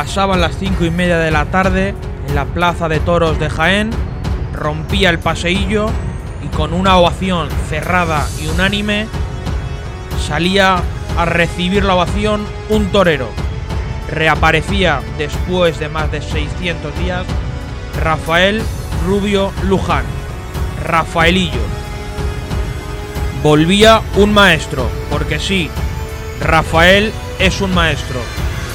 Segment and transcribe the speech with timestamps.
[0.00, 1.94] Pasaban las cinco y media de la tarde
[2.26, 3.90] en la plaza de toros de Jaén,
[4.54, 5.90] rompía el paseillo
[6.42, 9.08] y con una ovación cerrada y unánime
[10.26, 10.80] salía
[11.18, 13.28] a recibir la ovación un torero.
[14.10, 17.26] Reaparecía después de más de 600 días
[18.02, 18.62] Rafael
[19.06, 20.04] Rubio Luján,
[20.82, 21.60] Rafaelillo.
[23.42, 25.68] Volvía un maestro, porque sí,
[26.40, 28.19] Rafael es un maestro,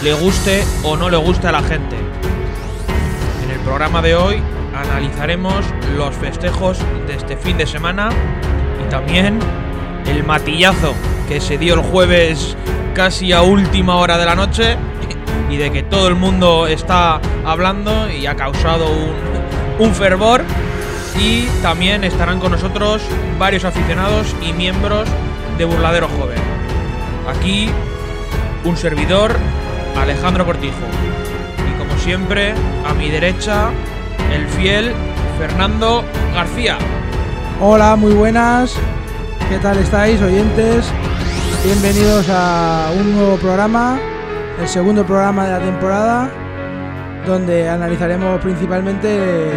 [0.05, 1.95] le guste o no le guste a la gente.
[3.43, 4.39] En el programa de hoy
[4.75, 5.65] analizaremos
[5.97, 8.11] los festejos de este fin de semana
[8.85, 9.39] y también
[10.05, 10.93] el matillazo
[11.27, 12.55] que se dio el jueves
[12.93, 14.77] casi a última hora de la noche
[15.49, 20.43] y de que todo el mundo está hablando y ha causado un, un fervor.
[21.19, 23.01] Y también estarán con nosotros
[23.39, 25.09] varios aficionados y miembros
[25.57, 26.37] de Burladero Joven.
[27.27, 27.71] Aquí
[28.65, 29.35] un servidor,
[29.97, 30.75] Alejandro Cortijo.
[31.69, 32.53] Y como siempre,
[32.85, 33.69] a mi derecha,
[34.33, 34.93] el fiel
[35.39, 36.77] Fernando García.
[37.61, 38.75] Hola, muy buenas.
[39.49, 40.91] ¿Qué tal estáis, oyentes?
[41.63, 43.97] Bienvenidos a un nuevo programa,
[44.59, 46.29] el segundo programa de la temporada,
[47.25, 49.51] donde analizaremos principalmente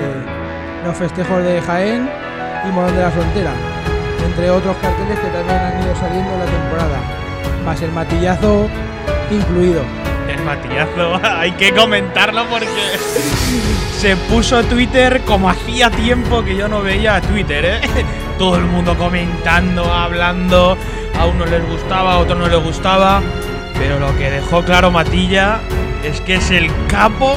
[0.85, 2.09] los festejos de Jaén
[2.67, 3.53] y Morón de la Frontera,
[4.25, 6.99] entre otros carteles que también han ido saliendo en la temporada,
[7.65, 8.69] más el matillazo
[9.31, 10.08] incluido.
[10.29, 12.67] El matillazo, hay que comentarlo porque
[13.99, 17.81] se puso Twitter como hacía tiempo que yo no veía Twitter, ¿eh?
[18.39, 20.77] Todo el mundo comentando, hablando,
[21.19, 23.23] a unos les gustaba, a otros no les gustaba,
[23.79, 25.61] pero lo que dejó claro Matilla
[26.05, 27.37] es que es el capo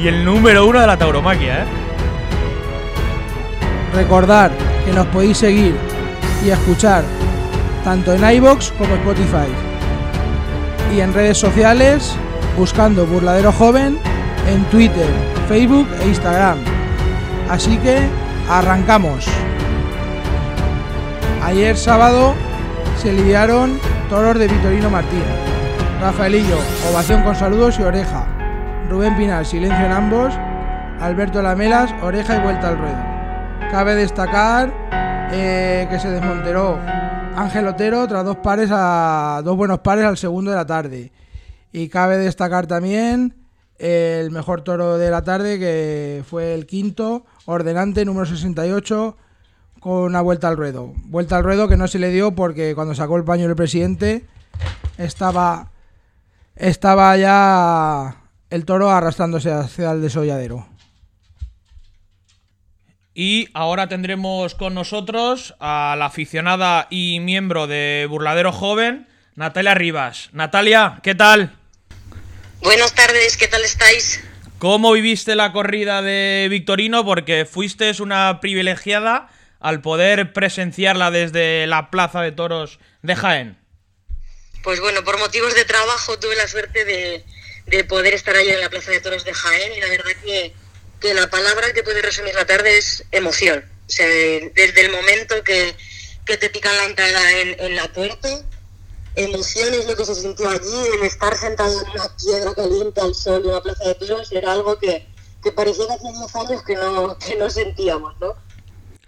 [0.00, 1.66] y el número uno de la tauromaquia, ¿eh?
[3.94, 4.50] Recordar
[4.86, 5.76] que nos podéis seguir
[6.44, 7.04] y escuchar
[7.84, 9.71] tanto en iBox como Spotify
[10.94, 12.14] y en redes sociales
[12.56, 13.98] buscando Burladero Joven
[14.48, 15.06] en Twitter,
[15.48, 16.58] Facebook e Instagram.
[17.48, 17.98] Así que
[18.48, 19.26] arrancamos.
[21.42, 22.34] Ayer sábado
[23.00, 23.80] se lidiaron
[24.10, 25.22] toros de Vitorino Martín.
[26.00, 26.58] Rafaelillo,
[26.90, 28.26] ovación con saludos y oreja.
[28.90, 30.34] Rubén Pinar, silencio en ambos.
[31.00, 33.70] Alberto Lamelas, oreja y vuelta al ruedo.
[33.70, 34.72] Cabe destacar
[35.32, 36.78] eh, que se desmonteró
[37.36, 41.12] Ángel Otero tras dos pares a dos buenos pares al segundo de la tarde.
[41.72, 43.34] Y cabe destacar también
[43.78, 49.16] el mejor toro de la tarde que fue el quinto, ordenante número 68
[49.80, 50.92] con una vuelta al ruedo.
[51.06, 54.26] Vuelta al ruedo que no se le dio porque cuando sacó el paño el presidente
[54.98, 55.70] estaba
[56.54, 58.16] estaba ya
[58.50, 60.66] el toro arrastrándose hacia el desolladero.
[63.14, 70.30] Y ahora tendremos con nosotros a la aficionada y miembro de Burladero Joven, Natalia Rivas.
[70.32, 71.54] Natalia, ¿qué tal?
[72.62, 74.22] Buenas tardes, ¿qué tal estáis?
[74.58, 77.04] ¿Cómo viviste la corrida de Victorino?
[77.04, 79.28] Porque fuiste una privilegiada
[79.60, 83.58] al poder presenciarla desde la Plaza de Toros de Jaén.
[84.62, 87.24] Pues bueno, por motivos de trabajo tuve la suerte de,
[87.66, 90.54] de poder estar allí en la Plaza de Toros de Jaén y la verdad que,
[91.02, 93.64] que la palabra que puede resumir la tarde es emoción.
[93.86, 95.74] O sea, desde el momento que,
[96.24, 98.28] que te pican la entrada en, la puerta,
[99.16, 103.14] emoción es lo que se sintió allí, el estar sentado en una piedra caliente al
[103.14, 105.06] sol en la Plaza de Toros era algo que,
[105.42, 108.34] que parecía que hacía 10 años que no, que no sentíamos, ¿no?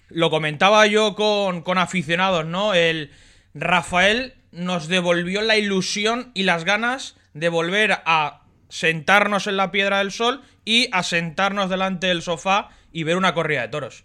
[0.09, 2.75] Lo comentaba yo con, con aficionados, ¿no?
[2.75, 3.11] El
[3.55, 8.44] Rafael nos devolvió la ilusión y las ganas de volver a
[8.75, 13.33] sentarnos en la piedra del sol y a sentarnos delante del sofá y ver una
[13.33, 14.03] corrida de toros.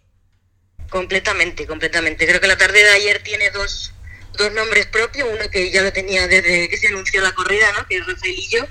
[0.92, 2.28] Completamente, completamente.
[2.28, 3.96] Creo que la tarde de ayer tiene dos,
[4.38, 7.88] dos nombres propios, uno que ya lo tenía desde que se anunció la corrida, ¿no?
[7.88, 8.68] que es Rafaelillo,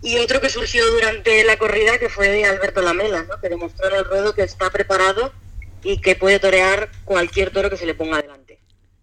[0.00, 3.38] y otro que surgió durante la corrida, que fue de Alberto Lamela, ¿no?
[3.42, 5.34] que demostró en el ruedo que está preparado
[5.82, 8.58] y que puede torear cualquier toro que se le ponga delante.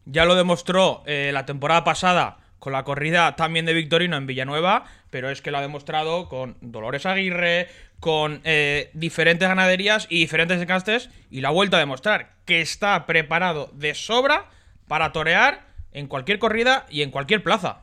[0.05, 4.85] Ya lo demostró eh, la temporada pasada con la corrida también de Victorino en Villanueva,
[5.09, 7.67] pero es que lo ha demostrado con Dolores Aguirre,
[7.99, 13.05] con eh, diferentes ganaderías y diferentes encastes, y lo ha vuelto a demostrar que está
[13.05, 14.49] preparado de sobra
[14.87, 17.81] para torear en cualquier corrida y en cualquier plaza.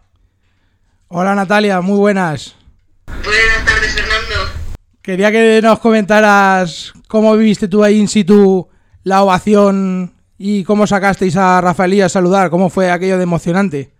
[1.09, 2.56] Hola Natalia, muy buenas.
[3.06, 4.50] Buenas tardes, Fernando.
[5.03, 8.69] Quería que nos comentaras cómo viviste tú ahí in situ
[9.03, 13.94] la ovación y cómo sacasteis a Rafaelía a saludar, cómo fue aquello de emocionante.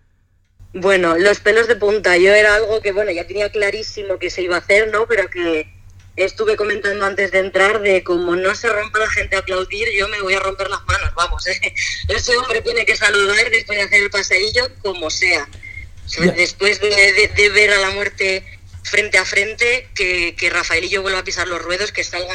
[0.75, 2.17] Bueno, los pelos de punta.
[2.17, 5.07] Yo era algo que, bueno, ya tenía clarísimo que se iba a hacer, ¿no?
[5.07, 5.73] Pero que
[6.17, 10.07] estuve comentando antes de entrar de como no se rompa la gente a aplaudir, yo
[10.09, 11.47] me voy a romper las manos, vamos.
[11.47, 11.75] ¿eh?
[12.09, 15.49] Ese hombre tiene que saludar después de hacer el paseillo como sea.
[16.05, 16.33] O sea, Ya.
[16.33, 18.45] Después de, de- de ver a la muerte
[18.83, 22.35] frente a frente, que, que Rafaelillo vuelva a pisar los ruedos, que salga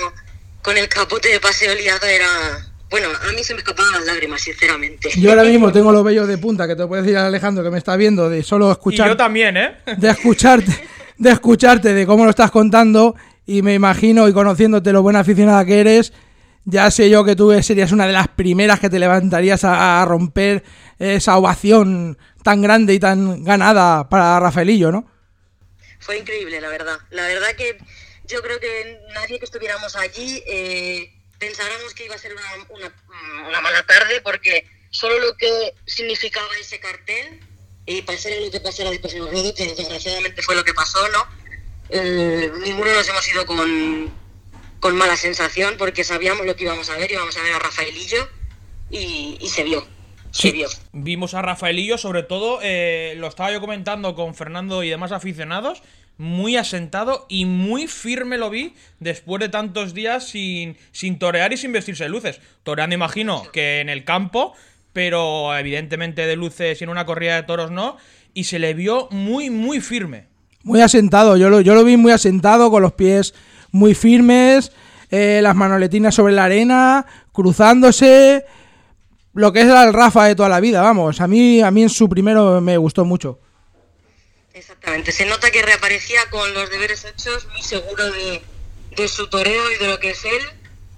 [0.62, 2.66] con el capote de paseo liado, era...
[2.90, 5.10] Bueno, a mí se me escapaban las lágrimas, sinceramente.
[5.18, 7.78] Yo ahora mismo tengo los vellos de punta, que te puedo decir Alejandro, que me
[7.78, 9.08] está viendo, de solo escuchar...
[9.08, 9.78] Y yo también, ¿eh?
[9.98, 10.72] De escucharte,
[11.18, 13.16] de escucharte, de cómo lo estás contando,
[13.46, 16.14] y me imagino, y conociéndote lo buena aficionada que eres,
[16.66, 20.06] ya sé yo que tú serías una de las primeras que te levantarías a, a
[20.06, 20.64] romper
[20.98, 25.06] esa ovación tan grande y tan ganada para Rafaelillo, ¿no?
[26.00, 26.98] Fue increíble, la verdad.
[27.12, 27.78] La verdad que
[28.28, 33.48] yo creo que nadie que estuviéramos allí eh, pensáramos que iba a ser una, una,
[33.48, 37.40] una, mala tarde porque solo lo que significaba ese cartel
[37.86, 41.26] y pasara lo que pasara después en ruedo, que desgraciadamente fue lo que pasó, ¿no?
[41.90, 44.12] Eh, ninguno nos hemos ido con,
[44.80, 48.30] con mala sensación porque sabíamos lo que íbamos a ver, íbamos a ver a Rafaelillo
[48.92, 49.88] y, y se vio.
[50.44, 50.70] Vio.
[50.92, 55.82] Vimos a Rafaelillo, sobre todo, eh, lo estaba yo comentando con Fernando y demás aficionados,
[56.20, 61.58] muy asentado y muy firme lo vi después de tantos días sin, sin torear y
[61.58, 62.42] sin vestirse de luces.
[62.64, 64.54] Toreando, imagino, que en el campo,
[64.92, 67.96] pero evidentemente de luces y en una corrida de toros no,
[68.34, 70.28] y se le vio muy, muy firme.
[70.64, 73.34] Muy asentado, yo lo, yo lo vi muy asentado, con los pies
[73.72, 74.74] muy firmes,
[75.12, 78.44] eh, las manoletinas sobre la arena, cruzándose,
[79.34, 81.22] lo que es el Rafa de toda la vida, vamos.
[81.22, 83.40] A mí, a mí en su primero me gustó mucho.
[84.80, 88.42] Exactamente, se nota que reaparecía con los deberes hechos, muy seguro de,
[88.96, 90.42] de su toreo y de lo que es él.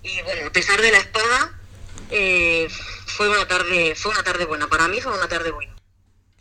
[0.04, 1.60] Y bueno, a pesar de la espada,
[2.12, 2.68] eh,
[3.08, 4.68] fue una tarde, fue una tarde buena.
[4.68, 5.76] Para mí fue una tarde buena.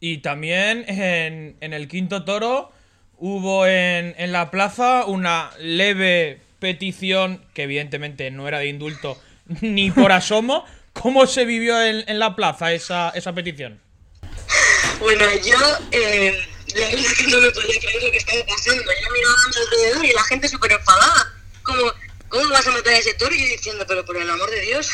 [0.01, 2.73] Y también en, en el quinto toro
[3.17, 9.19] hubo en, en la plaza una leve petición que evidentemente no era de indulto
[9.63, 10.67] ni por asomo.
[10.93, 13.81] ¿Cómo se vivió en, en la plaza esa, esa, petición?
[14.99, 15.57] Bueno, yo
[15.93, 16.39] eh,
[16.75, 18.83] la verdad es que no me podía creer lo que estaba pasando.
[18.83, 21.35] Yo miraba a mi alrededor y la gente súper enfadada.
[21.63, 21.93] Como,
[22.29, 23.35] ¿cómo vas a matar a ese toro?
[23.35, 24.91] Y yo diciendo, pero por el amor de Dios,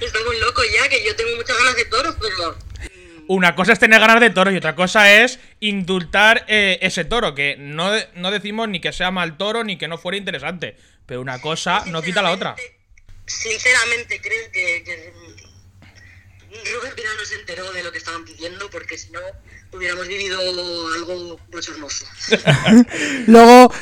[0.00, 2.58] estamos locos ya, que yo tengo muchas ganas de toros, pero...
[3.28, 7.34] Una cosa es tener ganas de toros y otra cosa es indultar eh, ese toro,
[7.34, 11.20] que no, no decimos ni que sea mal toro ni que no fuera interesante, pero
[11.20, 12.56] una cosa no quita la otra
[13.28, 15.12] sinceramente creo que
[16.50, 19.20] Rubén Pinar no se enteró de lo que estaban pidiendo porque si no
[19.72, 20.38] hubiéramos vivido
[20.94, 22.06] algo mucho hermoso.
[23.26, 23.72] luego,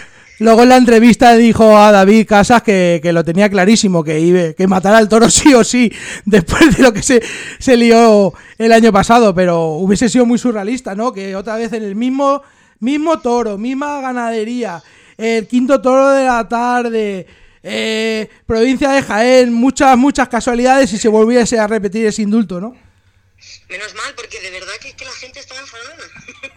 [0.40, 4.52] luego en la entrevista dijo a David Casas que, que lo tenía clarísimo, que iba,
[4.52, 5.92] que matara al toro sí o sí,
[6.24, 7.22] después de lo que se,
[7.58, 11.12] se lió el año pasado, pero hubiese sido muy surrealista, ¿no?
[11.12, 12.42] Que otra vez en el mismo,
[12.80, 14.82] mismo toro, misma ganadería,
[15.16, 17.26] el quinto toro de la tarde
[17.68, 22.74] eh, provincia de Jaén, muchas, muchas casualidades y se volviese a repetir ese indulto, ¿no?
[23.68, 25.96] Menos mal, porque de verdad que, que la gente estaba enfadada.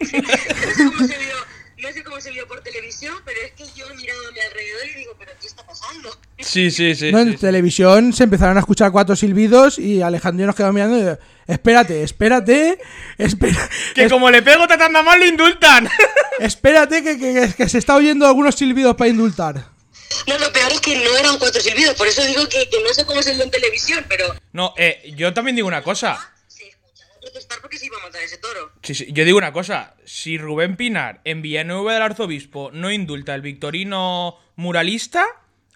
[0.00, 1.34] no, sé cómo se vio,
[1.82, 4.82] no sé cómo se vio por televisión, pero es que yo miraba a mi alrededor
[4.94, 6.10] y digo, ¿pero qué está pasando?
[6.38, 7.10] Sí, sí, sí.
[7.12, 7.38] No, en sí.
[7.38, 12.02] televisión se empezaron a escuchar cuatro silbidos y Alejandro nos quedó mirando y dijo, espérate,
[12.04, 12.78] espérate,
[13.18, 15.88] espera, Que es- como le pego tratando mal, le indultan.
[16.38, 19.79] espérate que, que- que se está oyendo algunos silbidos para indultar.
[20.26, 22.92] No, lo peor es que no eran cuatro silbidos, por eso digo que, que no
[22.92, 26.32] sé cómo se vio en televisión, pero No, eh, yo también digo una cosa.
[26.48, 28.72] se escuchaba protestar porque se iba a matar ese toro.
[28.82, 29.94] Sí, sí, yo digo una cosa.
[30.04, 35.26] Si Rubén Pinar en Villanueva del Arzobispo no indulta al victorino muralista,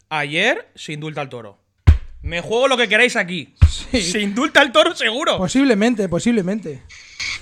[0.08, 1.60] ayer se indulta al toro.
[2.22, 3.54] Me juego lo que queráis aquí.
[3.92, 5.36] Se indulta al toro seguro.
[5.38, 6.82] Posiblemente, posiblemente.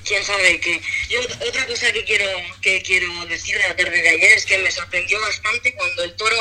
[0.05, 0.81] quién sabe qué.
[1.09, 2.25] Yo otra cosa que quiero
[2.61, 6.15] que quiero decir de la tarde de ayer es que me sorprendió bastante cuando el
[6.17, 6.37] toro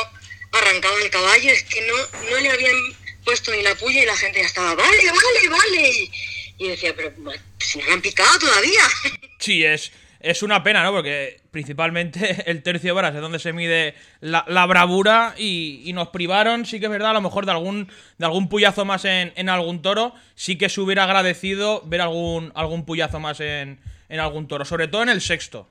[0.51, 1.95] arrancaba el caballo, es que no,
[2.29, 2.75] no le habían
[3.23, 6.09] puesto ni la puya y la gente ya estaba, vale, vale, vale.
[6.57, 7.13] Y, decía, pero
[7.59, 8.81] si no me han picado todavía.
[9.39, 10.91] Sí, es, es una pena, ¿no?
[10.91, 16.09] Porque principalmente el tercio varas es donde se mide la, la bravura y, y nos
[16.09, 19.33] privaron, sí que es verdad, a lo mejor de algún, de algún puyazo más en,
[19.35, 20.13] en algún toro.
[20.35, 23.79] Sí que se hubiera agradecido ver algún, algún puyazo más en,
[24.09, 25.67] en algún toro, sobre todo en el sexto.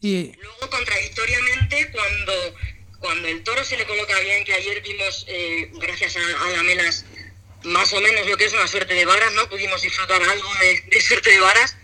[0.00, 2.32] Y Luego, contradictoriamente, cuando,
[3.04, 7.04] cuando el toro se le coloca bien, que ayer vimos, eh, gracias a, a Lamelas,
[7.64, 9.46] más o menos lo que es una suerte de varas, ¿no?
[9.46, 11.76] Pudimos disfrutar algo de, de suerte de varas.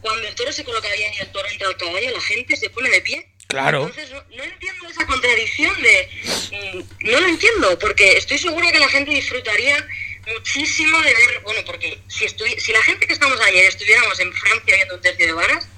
[0.00, 2.70] Cuando el toro se coloca bien y el toro entra al caballo, la gente se
[2.70, 3.26] pone de pie.
[3.48, 3.80] Claro.
[3.88, 6.08] Entonces, no, no entiendo esa contradicción de...
[6.52, 9.84] mm, no lo entiendo, porque estoy segura que la gente disfrutaría
[10.32, 11.40] muchísimo de ver...
[11.42, 15.00] Bueno, porque si, estuvi- si la gente que estamos ayer estuviéramos en Francia viendo un
[15.00, 15.68] tercio de varas,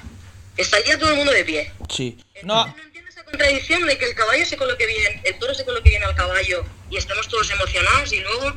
[0.58, 1.72] estaría todo el mundo de pie.
[1.88, 2.18] Sí.
[2.34, 2.76] Entonces, No,
[3.32, 6.64] contradicción de que el caballo se coloque bien, el toro se coloque bien al caballo
[6.90, 8.52] y estamos todos emocionados y luego,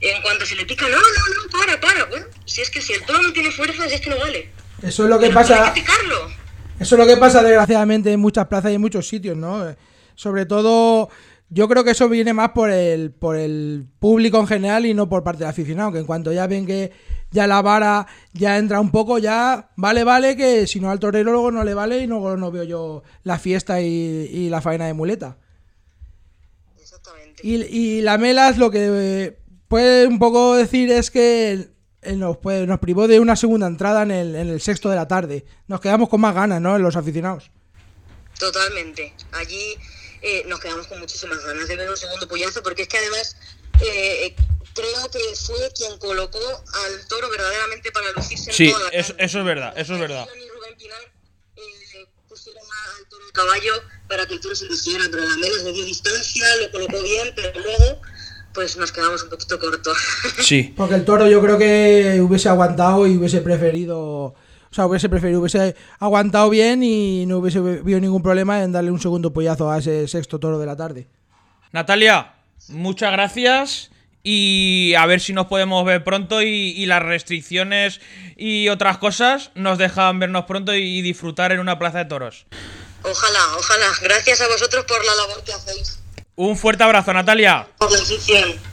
[0.00, 2.04] en cuanto se le pica, no, no, no, para, para.
[2.06, 4.50] Bueno, si es que si el toro no tiene fuerza, si es que no vale.
[4.82, 5.72] eso es lo que Pero pasa.
[5.72, 5.80] que.
[6.78, 9.74] Eso es lo que pasa desgraciadamente en muchas plazas y en muchos sitios, ¿no?
[10.14, 11.08] Sobre todo,
[11.48, 15.08] yo creo que eso viene más por el, por el público en general y no
[15.08, 16.92] por parte del aficionado, que en cuanto ya ven que
[17.30, 21.32] ya la vara ya entra un poco, ya vale, vale, que si no al torero
[21.32, 24.94] luego no le vale y luego no veo yo la fiesta y, la faena de
[24.94, 25.38] muleta.
[26.78, 27.46] Exactamente.
[27.46, 29.36] Y, y la Melas lo que
[29.68, 31.68] puede un poco decir es que
[32.14, 35.08] nos, pues, nos privó de una segunda entrada en el, en el sexto de la
[35.08, 35.44] tarde.
[35.66, 36.76] Nos quedamos con más ganas, ¿no?
[36.76, 37.50] En los aficionados.
[38.38, 39.14] Totalmente.
[39.32, 39.76] Allí
[40.22, 43.36] eh, nos quedamos con muchísimas ganas de ver un segundo pollazo, porque es que además
[43.80, 44.36] eh,
[44.76, 49.72] creo que fue quien colocó al toro verdaderamente para lucirse sí, eso, eso, es verdad,
[49.76, 50.26] eso es verdad.
[50.36, 50.98] Y Rubén Pinar
[51.56, 53.72] eh, pusieron al toro el caballo
[54.06, 57.32] para que el toro se luciera, pero la menos le dio distancia, lo colocó bien,
[57.34, 58.00] pero luego
[58.52, 59.98] pues nos quedamos un poquito cortos.
[60.42, 60.74] Sí.
[60.76, 64.34] Porque el toro yo creo que hubiese aguantado y hubiese preferido, o
[64.70, 69.00] sea, hubiese preferido, hubiese aguantado bien y no hubiese habido ningún problema en darle un
[69.00, 71.08] segundo pollazo a ese sexto toro de la tarde.
[71.72, 72.34] Natalia,
[72.68, 73.90] muchas gracias
[74.28, 78.00] y a ver si nos podemos ver pronto y, las restricciones
[78.36, 82.44] y otras cosas nos dejan vernos pronto y disfrutar en una plaza de toros.
[83.04, 83.86] Ojalá, ojalá.
[84.02, 86.00] Gracias a vosotros por la labor que hacéis.
[86.34, 87.68] Un fuerte abrazo, Natalia.
[87.78, 87.98] Por la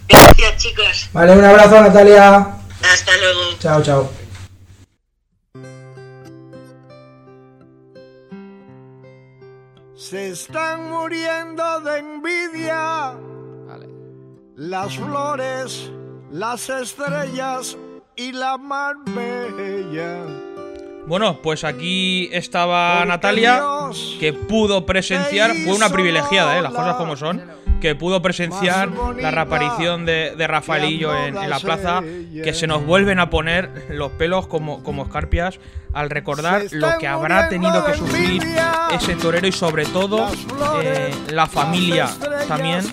[0.09, 1.09] Gracias, chicos.
[1.13, 2.47] Vale, un abrazo, Natalia.
[2.81, 3.59] Hasta luego.
[3.59, 4.11] Chao, chao.
[9.95, 13.13] Se están muriendo de envidia
[14.55, 15.91] las flores,
[16.31, 17.77] las estrellas
[18.15, 20.25] y la mar bella.
[21.07, 23.61] Bueno, pues aquí estaba Natalia,
[24.19, 26.61] que pudo presenciar, fue una privilegiada, ¿eh?
[26.61, 27.41] las cosas como son,
[27.83, 33.29] que pudo presenciar la reaparición de, Rafaelillo en, la plaza, que se nos vuelven a
[33.29, 35.59] poner los pelos como, como escarpias
[35.91, 38.41] al recordar lo que habrá tenido que sufrir
[38.93, 40.25] ese torero y sobre todo
[40.81, 42.09] eh, la familia
[42.47, 42.85] también,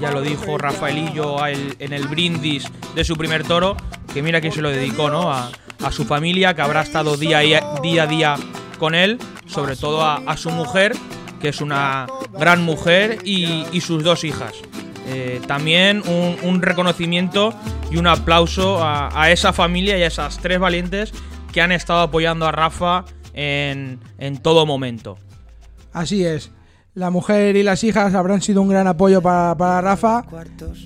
[0.00, 2.64] ya lo dijo Rafaelillo en el brindis
[2.96, 3.76] de su primer toro,
[4.12, 5.32] que mira quién se lo dedicó, ¿no?
[5.32, 5.52] A,
[5.84, 7.38] a su familia, que habrá estado día,
[7.80, 8.36] día a día
[8.80, 10.96] con él, sobre todo a, su mujer,
[11.42, 12.06] que es una
[12.38, 14.52] gran mujer, y, sus dos hijas.
[15.08, 16.02] Eh, también
[16.44, 17.52] un, reconocimiento
[17.90, 21.12] y un aplauso a, esa familia y a esas tres valientes
[21.52, 23.98] que han estado apoyando a Rafa en,
[24.40, 25.18] todo momento.
[25.92, 26.52] Así es.
[26.94, 30.24] La mujer y las hijas habrán sido un gran apoyo para, para Rafa,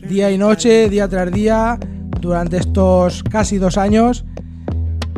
[0.08, 1.78] día y noche, día tras día,
[2.20, 4.24] durante estos casi dos años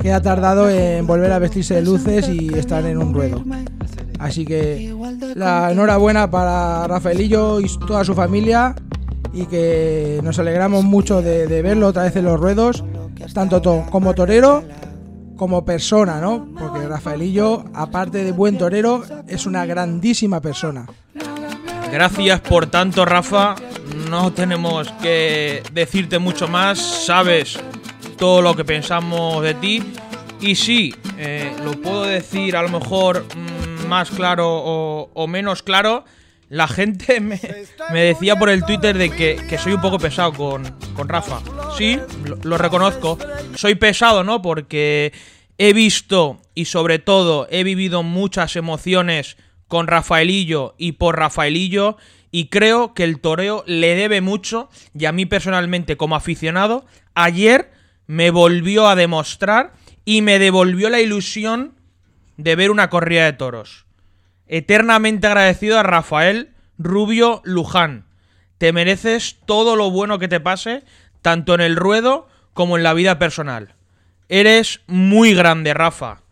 [0.02, 3.44] que ha tardado en volver a vestirse de luces y estar en un ruedo.
[4.18, 4.94] Así que
[5.34, 8.74] la enhorabuena para Rafaelillo y toda su familia
[9.32, 12.84] y que nos alegramos mucho de, verlo otra vez en los ruedos,
[13.32, 14.64] tanto como torero
[15.38, 16.48] como persona, ¿no?
[16.58, 20.86] Porque Rafaelillo, aparte de buen torero, es una grandísima persona.
[21.90, 23.54] Gracias por tanto, Rafa.
[24.10, 26.78] No tenemos que decirte mucho más.
[26.78, 27.58] Sabes
[28.18, 29.82] todo lo que pensamos de ti.
[30.40, 33.57] Y sí, eh, lo puedo decir a lo mejor mm,
[33.88, 34.46] más claro
[35.12, 36.04] o, menos claro.
[36.48, 37.38] La gente me,
[37.92, 40.64] decía por el Twitter de que, soy un poco pesado con,
[40.94, 41.40] con Rafa.
[41.76, 41.98] Sí,
[42.42, 43.18] lo, reconozco.
[43.54, 44.40] Soy pesado, ¿no?
[44.40, 45.12] Porque
[45.58, 51.96] he visto y sobre todo he vivido muchas emociones con Rafaelillo y por Rafaelillo.
[52.30, 54.68] Y creo que el toreo le debe mucho.
[54.98, 57.72] Y a mí personalmente, como aficionado, ayer
[58.06, 59.72] me volvió a demostrar
[60.04, 61.77] y me devolvió la ilusión
[62.38, 63.84] de ver una corrida de toros.
[64.46, 68.06] Eternamente agradecido a Rafael Rubio Luján.
[68.56, 70.84] Te mereces todo lo bueno que te pase,
[71.20, 73.74] tanto en el ruedo como en la vida personal.
[74.28, 76.22] Eres muy grande, Rafa.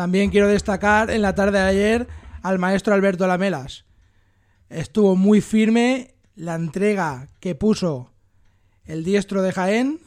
[0.00, 2.08] También quiero destacar en la tarde de ayer
[2.40, 3.84] al maestro Alberto Lamelas.
[4.70, 8.10] Estuvo muy firme la entrega que puso
[8.86, 10.00] el diestro de Jaén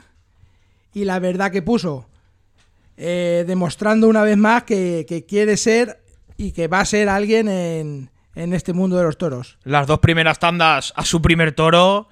[0.96, 2.08] y la verdad que puso,
[2.98, 6.04] eh, demostrando una vez más que, quiere ser
[6.38, 9.60] y que va a ser alguien en, este mundo de los toros.
[9.64, 12.10] Las dos primeras tandas a su primer toro,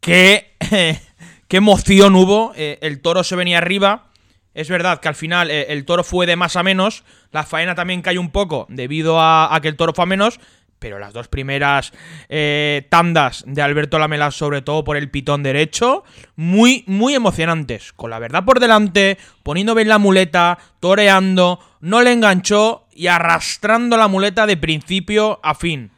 [0.00, 0.56] qué,
[1.46, 4.09] qué emoción hubo, eh, el toro se venía arriba
[4.54, 7.74] es verdad que al final eh, el toro fue de más a menos, la faena
[7.74, 10.40] también cayó un poco debido a, que el toro fue a menos,
[10.80, 11.92] pero las dos primeras
[12.28, 16.04] eh, tandas de Alberto Lamela, sobre todo por el pitón derecho,
[16.36, 17.92] muy, muy emocionantes.
[17.92, 23.96] Con la verdad por delante, poniendo bien la muleta, toreando, no le enganchó y arrastrando
[23.96, 25.90] la muleta de principio a fin.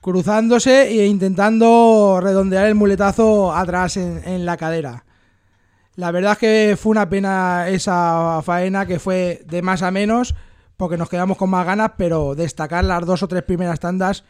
[0.00, 5.04] Cruzándose e intentando redondear el muletazo atrás en, la cadera.
[5.96, 10.34] La verdad es que fue una pena esa faena que fue de más a menos
[10.76, 14.24] porque nos quedamos con más ganas, pero destacar las dos o tres primeras tandas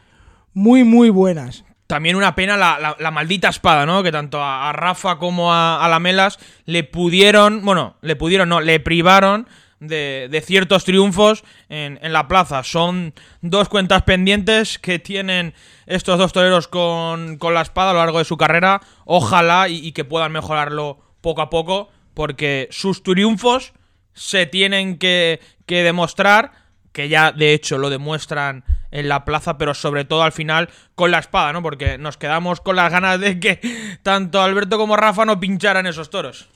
[0.52, 1.64] muy, muy buenas.
[1.86, 4.02] También una pena la, maldita espada, ¿no?
[4.02, 8.80] Que tanto a, Rafa como a, a Lamelas le pudieron, bueno, le pudieron, no, le
[8.80, 9.46] privaron
[9.80, 12.62] de, ciertos triunfos en, la plaza.
[12.62, 15.54] Son dos cuentas pendientes que tienen
[15.86, 18.80] estos dos toreros con, la espada a lo largo de su carrera.
[19.04, 23.72] Ojalá y, que puedan mejorarlo poco a poco, porque sus triunfos
[24.12, 26.52] se tienen que, que demostrar,
[26.92, 31.10] que ya de hecho lo demuestran en la plaza, pero sobre todo al final con
[31.10, 31.62] la espada, ¿no?
[31.62, 33.60] Porque nos quedamos con las ganas de que
[34.02, 36.48] tanto Alberto como Rafa no pincharan esos toros.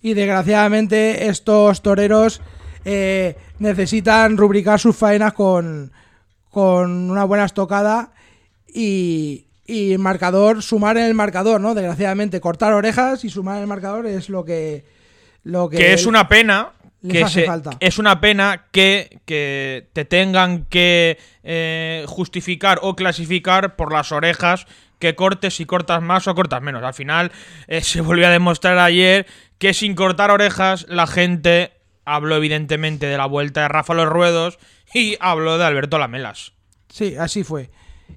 [0.00, 2.40] Y desgraciadamente estos toreros
[2.84, 5.92] eh, necesitan rubricar sus faenas con,
[6.50, 8.12] con una buena estocada
[8.66, 11.74] y, y marcador, sumar en el marcador, ¿no?
[11.74, 14.84] Desgraciadamente, cortar orejas y sumar en el marcador es lo que...
[15.42, 16.72] Lo que, es una pena
[17.06, 17.22] que
[17.80, 24.66] es una pena que, que te tengan que eh, justificar o clasificar por las orejas
[24.98, 26.82] que cortes si cortas más o cortas menos.
[26.82, 27.30] Al final
[27.68, 29.26] eh, se volvió a demostrar ayer
[29.58, 31.72] que sin cortar orejas la gente
[32.04, 34.58] Hablo evidentemente de la vuelta de Rafa Los Ruedos
[34.92, 36.52] y hablo de Alberto Lamelas.
[36.90, 37.70] Sí, así fue.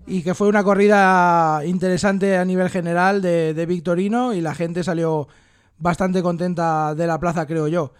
[0.05, 5.27] Y que fue una corrida interesante a nivel general de, Victorino y la gente salió
[5.79, 7.93] bastante contenta de la plaza, creo yo.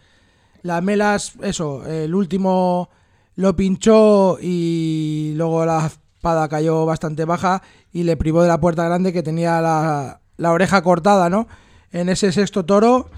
[0.64, 2.90] Lamelas, eso, el último
[3.36, 8.86] lo pinchó y luego la espada cayó bastante baja y le privó de la puerta
[8.86, 11.48] grande que tenía la, la oreja cortada, ¿no?
[11.92, 13.10] En ese sexto toro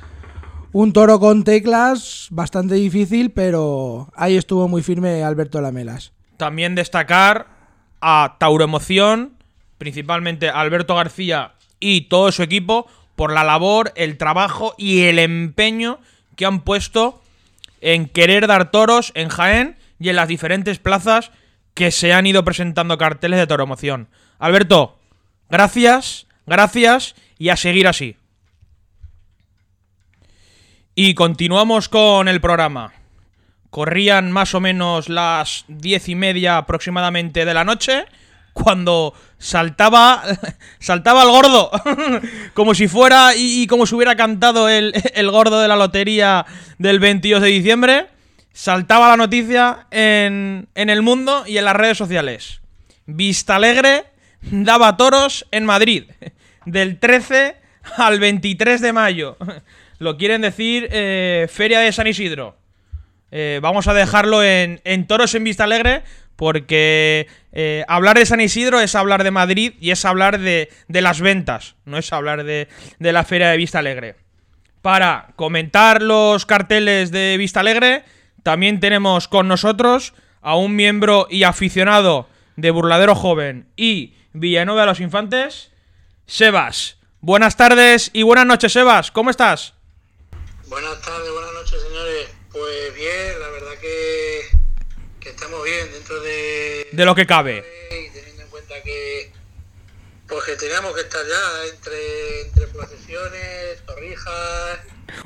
[0.71, 6.13] un toro con teclas, bastante difícil, pero ahí estuvo muy firme Alberto Lamelas.
[6.37, 7.58] También destacar
[8.01, 9.33] a Tauro Emoción,
[9.77, 15.99] principalmente Alberto García y todo su equipo, por la labor, el trabajo y el empeño
[16.35, 17.21] que han puesto
[17.81, 21.31] en querer dar toros en Jaén y en las diferentes plazas
[21.73, 24.07] que se han ido presentando carteles de Tauro Emoción.
[24.37, 24.97] Alberto,
[25.49, 28.15] gracias, gracias y a seguir así.
[30.95, 32.98] Y continuamos con el programa.
[33.69, 38.05] Corrían más o menos las diez y media aproximadamente de la noche
[38.53, 40.23] cuando saltaba
[40.79, 41.71] saltaba el gordo
[42.53, 46.45] como si fuera y, como si hubiera cantado el, el, gordo de la lotería
[46.77, 48.07] del 22 de diciembre
[48.51, 52.61] saltaba la noticia en, en el mundo y en las redes sociales
[53.05, 54.05] Vista Alegre
[54.41, 56.05] daba toros en Madrid
[56.65, 57.55] del 13
[57.97, 59.37] al 23 de mayo
[59.99, 62.57] lo quieren decir eh, Feria de San Isidro.
[63.31, 66.03] Eh, vamos a dejarlo en, Toros en Vista Alegre
[66.35, 71.19] porque eh, hablar de San Isidro es hablar de Madrid y es hablar de, las
[71.19, 74.15] ventas, no es hablar de, de, la Feria de Vista Alegre.
[74.81, 78.03] Para comentar los carteles de Vista Alegre,
[78.43, 84.87] también tenemos con nosotros a un miembro y aficionado de Burladero Joven y Villanueva de
[84.87, 85.71] los Infantes,
[86.25, 86.97] Sebas.
[87.21, 89.11] Buenas tardes y buenas noches, Sebas.
[89.11, 89.73] ¿Cómo estás?
[90.67, 91.88] Buenas tardes, buenas noches.
[92.59, 96.89] Pues bien, la verdad que, estamos bien dentro de...
[96.91, 97.63] De lo que cabe.
[97.89, 99.31] Y teniendo en cuenta que...
[100.27, 104.79] Pues que teníamos que estar ya entre, entre procesiones, torrijas...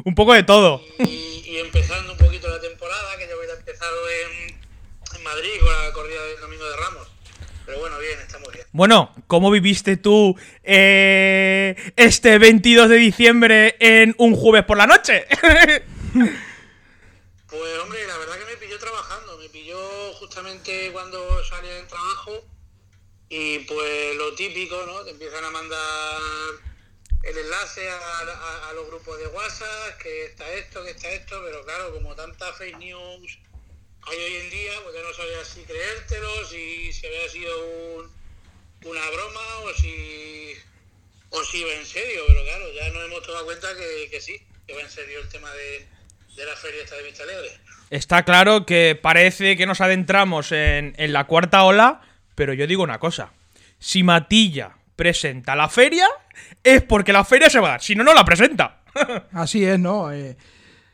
[0.05, 0.83] Un poco de todo.
[0.99, 4.55] Y, empezando un poquito la temporada, que ya hubiera empezado en,
[5.17, 7.07] en Madrid con la corrida del Domingo de Ramos.
[7.65, 8.67] Pero bueno, bien, estamos bien.
[8.73, 15.25] Bueno, ¿cómo viviste tú eh, este 22 de diciembre en un jueves por la noche?
[17.53, 22.43] pues hombre, la verdad que me pilló trabajando, me pilló justamente cuando salí del trabajo
[23.29, 25.03] y pues lo típico, ¿no?
[25.03, 26.21] Te empiezan a mandar
[27.21, 31.93] el enlace a, los grupos de WhatsApp, que está esto, que está esto, pero claro,
[31.93, 33.37] como tanta fake news
[34.07, 38.11] hay hoy en día, pues ya no sabía si creértelo, si, si había sido
[38.83, 40.53] una broma o si,
[41.29, 44.73] o si iba en serio, pero claro, ya nos hemos tomado cuenta que, sí, que
[44.73, 45.87] va en serio el tema de,
[46.37, 47.49] la feria esta de Vista Alegre.
[47.89, 52.01] Está claro que parece que nos adentramos en, en la cuarta ola,
[52.35, 53.31] pero yo digo una cosa,
[53.79, 56.07] si Matilla presenta la feria,
[56.63, 58.81] es porque la feria se va a dar, si no, no la presenta.
[59.33, 60.11] Así es, ¿no?
[60.11, 60.37] Eh,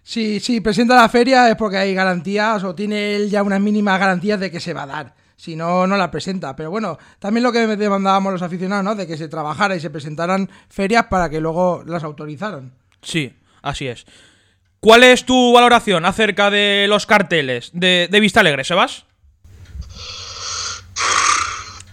[0.03, 3.99] si, si presenta la feria es porque hay garantías o tiene él ya unas mínimas
[3.99, 5.15] garantías de que se va a dar.
[5.35, 6.55] Si no, no la presenta.
[6.55, 8.95] Pero bueno, también lo que demandábamos los aficionados, ¿no?
[8.95, 12.73] De que se trabajara y se presentaran ferias para que luego las autorizaran.
[13.01, 14.05] Sí, así es.
[14.79, 19.05] ¿Cuál es tu valoración acerca de los carteles de, de Vista Alegre, Sebas?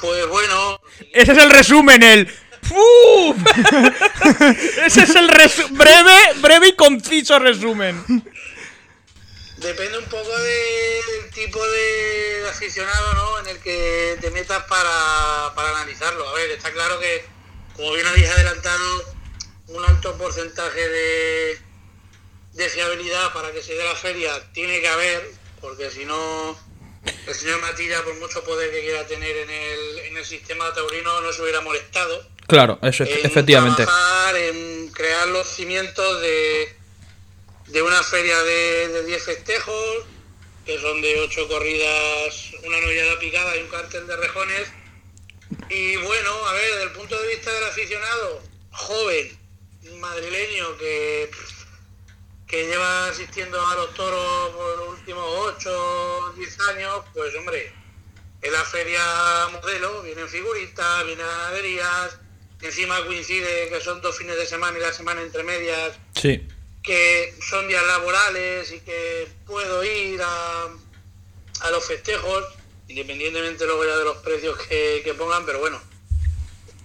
[0.00, 0.80] Pues bueno.
[1.12, 2.26] Ese es el resumen, el.
[4.86, 5.28] Ese es el
[5.70, 8.02] breve, breve y conciso resumen.
[9.56, 13.40] Depende un poco del tipo de aficionado ¿no?
[13.40, 16.28] en el que te metas para, para analizarlo.
[16.28, 17.24] A ver, está claro que,
[17.74, 19.14] como bien habéis adelantado,
[19.68, 21.58] un alto porcentaje de,
[22.76, 26.58] de fiabilidad para que se dé la feria tiene que haber, porque si no,
[27.26, 31.20] el señor Matilla, por mucho poder que quiera tener en el, en el sistema taurino,
[31.22, 32.26] no se hubiera molestado.
[32.46, 33.84] Claro, eso es, efectivamente.
[33.84, 36.76] Trabajar, en crear los cimientos de,
[37.68, 40.04] de una feria de 10 festejos,
[40.66, 44.68] que son de 8 corridas, una novillada picada y un cartel de rejones.
[45.70, 49.38] Y bueno, a ver, desde el punto de vista del aficionado, joven,
[49.98, 51.30] madrileño, que
[52.46, 55.24] que lleva asistiendo a los toros por los últimos
[55.56, 57.72] 8 o 10 años, pues hombre,
[58.42, 59.00] en la feria
[59.52, 62.18] modelo vienen figuritas, vienen ganaderías,
[62.62, 66.46] encima coincide que son dos fines de semana y la semana entre medias, sí.
[66.82, 70.68] que son días laborales y que puedo ir a,
[71.62, 72.44] a los festejos,
[72.86, 75.80] independientemente luego ya de los precios que, que pongan, pero bueno.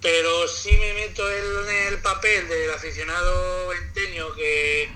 [0.01, 4.89] Pero sí me meto en el papel del aficionado venteño que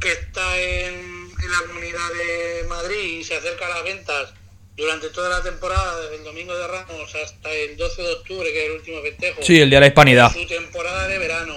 [0.00, 4.32] que está en, la comunidad de Madrid y se acerca a las ventas
[4.76, 8.60] durante toda la temporada, desde el domingo de Ramos hasta el 12 de octubre, que
[8.60, 9.42] es el último festejo.
[9.42, 10.32] Sí, el día de la hispanidad.
[10.32, 11.54] Su temporada de verano,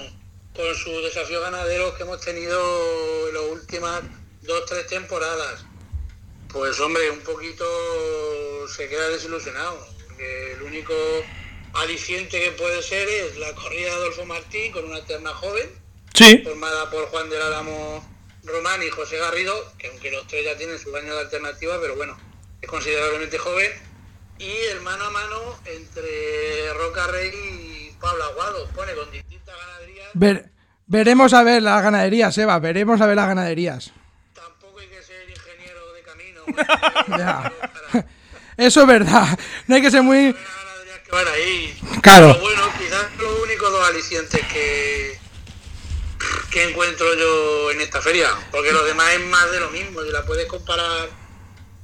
[0.54, 4.02] con sus desafíos ganaderos que hemos tenido en las últimas
[4.42, 5.64] dos, tres temporadas.
[6.52, 7.64] Pues hombre, un poquito
[8.68, 10.94] se queda desilusionado, porque el único
[11.74, 15.68] aliciente que puede ser es la corrida de Adolfo Martín con una eterna joven,
[16.14, 16.38] sí.
[16.44, 18.13] formada por Juan del Álamo
[18.46, 21.96] Román y José Garrido, que aunque los tres ya tienen su año de alternativa, pero
[21.96, 22.16] bueno,
[22.60, 23.70] es considerablemente joven,
[24.38, 30.50] y el mano a mano entre Roca Rey y Pablo Aguado, pone con distintas ganaderías.
[30.86, 33.92] veremos a ver las ganaderías, Eva, veremos a ver las ganaderías.
[34.34, 36.44] Tampoco hay que ser ingeniero de camino.
[38.56, 40.36] Eso es verdad, no hay que ser muy...
[42.02, 42.36] Claro.
[42.40, 45.16] bueno, quizás los únicos dos alicientes que
[46.54, 50.12] que encuentro yo en esta feria, porque lo demás es más de lo mismo y
[50.12, 51.08] la puedes comparar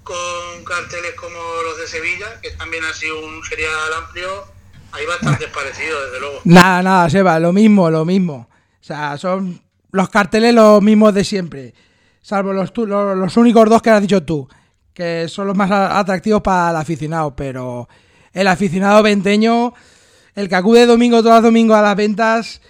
[0.05, 4.45] con carteles como los de Sevilla, que también ha sido un serial amplio,
[4.93, 6.41] hay bastantes parecidos, desde luego.
[6.45, 8.49] Nada, nada, Seba, lo mismo, lo mismo.
[8.81, 11.75] O sea, son los carteles los mismos de siempre,
[12.23, 14.49] salvo los, los, los únicos dos que has dicho tú,
[14.95, 17.89] que son los más atractivos para el aficionado, pero
[18.33, 19.75] el aficionado venteño,
[20.37, 22.61] el que acude domingo tras domingo a las ventas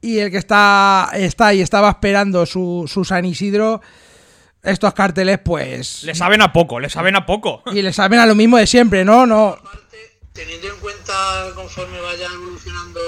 [0.00, 3.80] y el que está, está y estaba esperando su, su San Isidro,
[4.62, 6.02] estos carteles, pues.
[6.02, 7.62] Le saben a poco, le saben a poco.
[7.72, 9.26] Y le saben a lo mismo de siempre, ¿no?
[9.26, 9.58] no
[10.36, 13.00] teniendo en cuenta conforme vaya evolucionando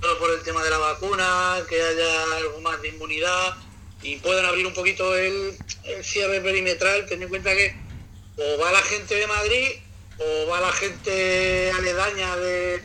[0.00, 3.56] todo por el tema de la vacuna, que haya algo más de inmunidad
[4.00, 7.74] y puedan abrir un poquito el, el cierre perimetral, teniendo en cuenta que
[8.36, 9.68] o va la gente de Madrid
[10.18, 12.82] o va la gente aledaña de,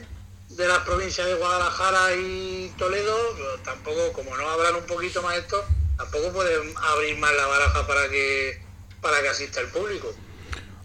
[0.57, 3.15] de las provincias de Guadalajara y Toledo,
[3.63, 5.63] tampoco, como no hablan un poquito más esto,
[5.95, 8.59] tampoco pueden abrir más la baraja para que,
[8.99, 10.11] para que asista el público.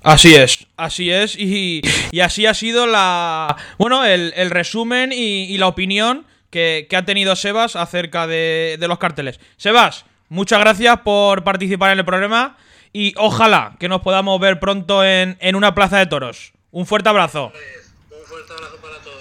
[0.03, 1.81] Así es, así es, y,
[2.21, 8.27] así ha sido la bueno el, resumen y, la opinión que, ha tenido Sebas acerca
[8.27, 9.41] de, los carteles.
[9.57, 12.59] Sebas, muchas gracias por participar en el programa
[12.93, 16.53] y ojalá que nos podamos ver pronto en, en una plaza de toros.
[16.73, 17.47] Un fuerte abrazo.
[17.47, 19.12] Un abrazo,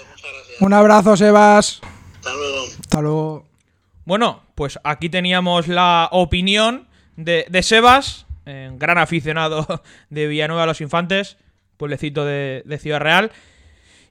[1.16, 1.80] Sebas.
[2.14, 2.64] Hasta luego.
[2.80, 3.46] Hasta luego.
[4.04, 11.36] Bueno, pues aquí teníamos la opinión de, Sebas, gran aficionado de Villanueva a los Infantes,
[11.76, 13.32] pueblecito de, Ciudad Real.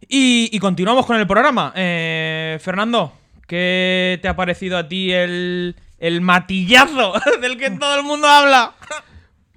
[0.08, 1.74] Y, continuamos con el programa.
[1.76, 3.14] Eh, Fernando,
[3.48, 8.74] ¿qué te ha parecido a ti el, el matillazo del que todo el mundo habla?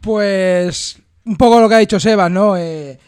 [0.01, 2.57] Pues un poco lo que ha dicho Sebas, ¿no?
[2.57, 2.99] Eh,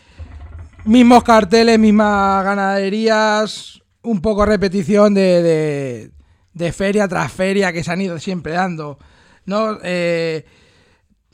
[0.87, 6.11] mismos carteles, mismas ganaderías, un poco repetición de,
[6.53, 8.99] de, feria tras feria que se han ido siempre dando.
[9.45, 9.79] ¿no?
[9.83, 10.45] Eh,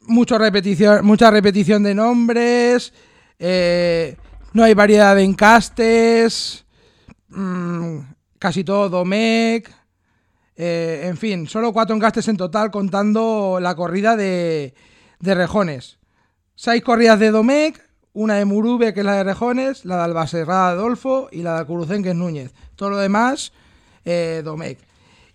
[0.06, 2.92] mucho repetición, mucha repetición de nombres,
[3.38, 4.16] eh,
[4.54, 6.64] no hay variedad de encastes,
[7.28, 7.98] mm,
[8.38, 9.70] casi todo Domec,
[10.56, 14.74] eh, en fin, solo cuatro encastes en total contando la corrida de,
[15.20, 15.98] de rejones.
[16.54, 17.81] Seis corridas de Domec,
[18.14, 21.58] una de Murube, que es la de Rejones, la de Albacerrada Adolfo y la de
[21.60, 22.52] Alcurucén, que es Núñez.
[22.76, 23.52] Todo lo demás,
[24.04, 24.78] eh, Domecq.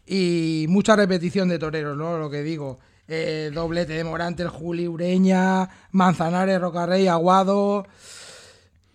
[0.05, 2.17] Y mucha repetición de toreros, ¿no?
[2.17, 2.79] Lo que digo.
[3.09, 7.87] Eh, doblete de Morante, el Juli Ureña, Manzanares, Rocarrey, Aguado.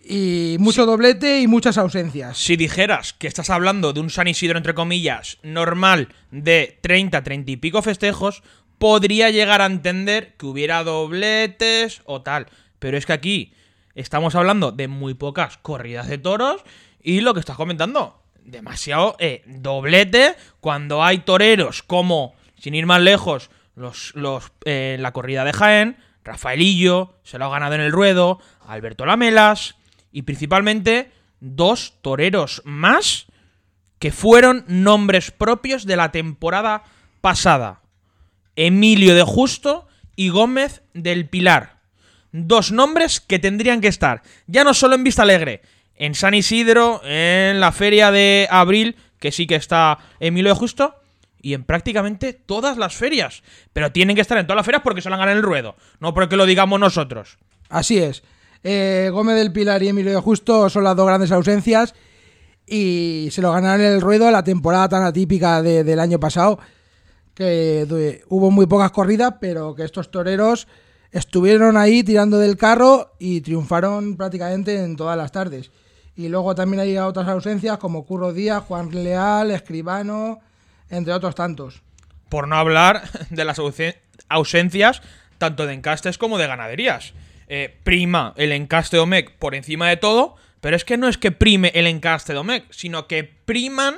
[0.05, 2.37] Y mucho doblete y muchas ausencias.
[2.37, 7.51] Si dijeras que estás hablando de un San Isidro, entre comillas, normal de 30, 30
[7.51, 8.43] y pico festejos,
[8.77, 12.47] podría llegar a entender que hubiera dobletes o tal.
[12.79, 13.53] Pero es que aquí
[13.95, 16.63] estamos hablando de muy pocas corridas de toros
[17.01, 23.01] y lo que estás comentando, demasiado eh, doblete cuando hay toreros como, sin ir más
[23.01, 27.91] lejos, los, los eh, la corrida de Jaén, Rafaelillo, se lo ha ganado en el
[27.91, 29.75] ruedo, Alberto Lamelas
[30.11, 33.25] y principalmente dos toreros más
[33.99, 36.83] que fueron nombres propios de la temporada
[37.21, 37.81] pasada.
[38.55, 41.82] Emilio de Justo y Gómez del Pilar.
[42.33, 45.61] Dos nombres que tendrían que estar ya no solo en Vista Alegre,
[45.95, 50.95] en San Isidro, en la feria de abril, que sí que está Emilio de Justo,
[51.43, 53.43] y en prácticamente todas las ferias.
[53.71, 55.75] Pero tienen que estar en todas las ferias porque se lo han ganado el ruedo,
[55.99, 57.37] no porque lo digamos nosotros.
[57.69, 58.23] Así es.
[58.63, 61.93] Eh, Gómez del Pilar y Emilio de Justo son las dos grandes ausencias
[62.65, 66.57] y se lo ganaron en el ruedo la temporada tan atípica del año pasado
[67.35, 70.67] que hubo muy pocas corridas, pero que estos toreros
[71.13, 75.71] estuvieron ahí tirando del carro y triunfaron prácticamente en todas las tardes.
[76.15, 80.41] Y luego también hay otras ausencias como Curro Díaz, Juan Leal, Escribano,
[80.89, 81.81] entre otros tantos.
[82.29, 83.59] Por no hablar de las
[84.27, 85.01] ausencias
[85.37, 87.13] tanto de encastes como de ganaderías.
[87.47, 91.31] Eh, prima el encaste OMEC por encima de todo, pero es que no es que
[91.31, 93.95] prime el encaste de OMEC, sino que priman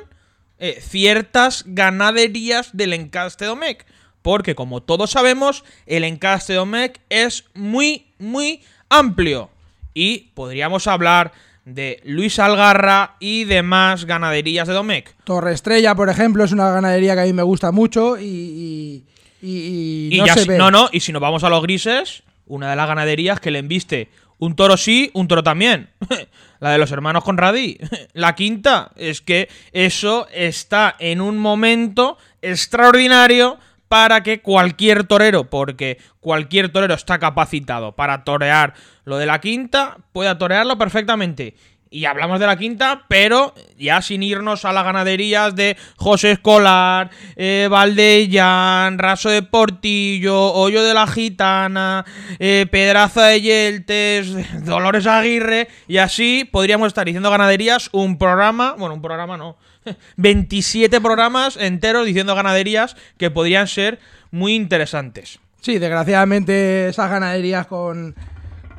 [0.57, 3.85] eh, ciertas ganaderías del encaste de OMEC.
[4.25, 9.51] Porque como todos sabemos, el encaste de OMEC es muy, muy amplio.
[9.93, 11.31] Y podríamos hablar
[11.63, 15.13] de Luis Algarra y demás ganaderías de Domecq.
[15.25, 19.03] Torre Estrella, por ejemplo, es una ganadería que a mí me gusta mucho y,
[19.43, 20.57] y, no se ve.
[20.57, 23.59] No, no, y si nos vamos a los grises, una de las ganaderías que le
[23.59, 24.09] embiste
[24.39, 25.89] un toro sí, un toro también.
[26.59, 27.77] la de los hermanos Conradí.
[28.13, 35.99] la quinta es que eso está en un momento extraordinario para que cualquier torero, porque
[36.19, 41.55] cualquier torero está capacitado para torear lo de la quinta, pueda torearlo perfectamente.
[41.91, 47.09] Y hablamos de la quinta, pero ya sin irnos a las ganaderías de José Escolar,
[47.37, 52.03] eh, Valdellán, Raso de Portillo, Hoyo de la Gitana,
[52.39, 58.95] eh, Pedraza de Yeltes, Dolores Aguirre, y así podríamos estar diciendo ganaderías un programa, bueno,
[58.95, 59.55] un programa no,
[60.17, 63.99] 27 programas enteros diciendo ganaderías que podrían ser
[64.31, 65.39] muy interesantes.
[65.61, 68.15] Sí, desgraciadamente esas ganaderías con,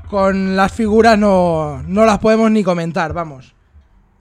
[0.08, 3.54] con las figuras no, no las podemos ni comentar, vamos.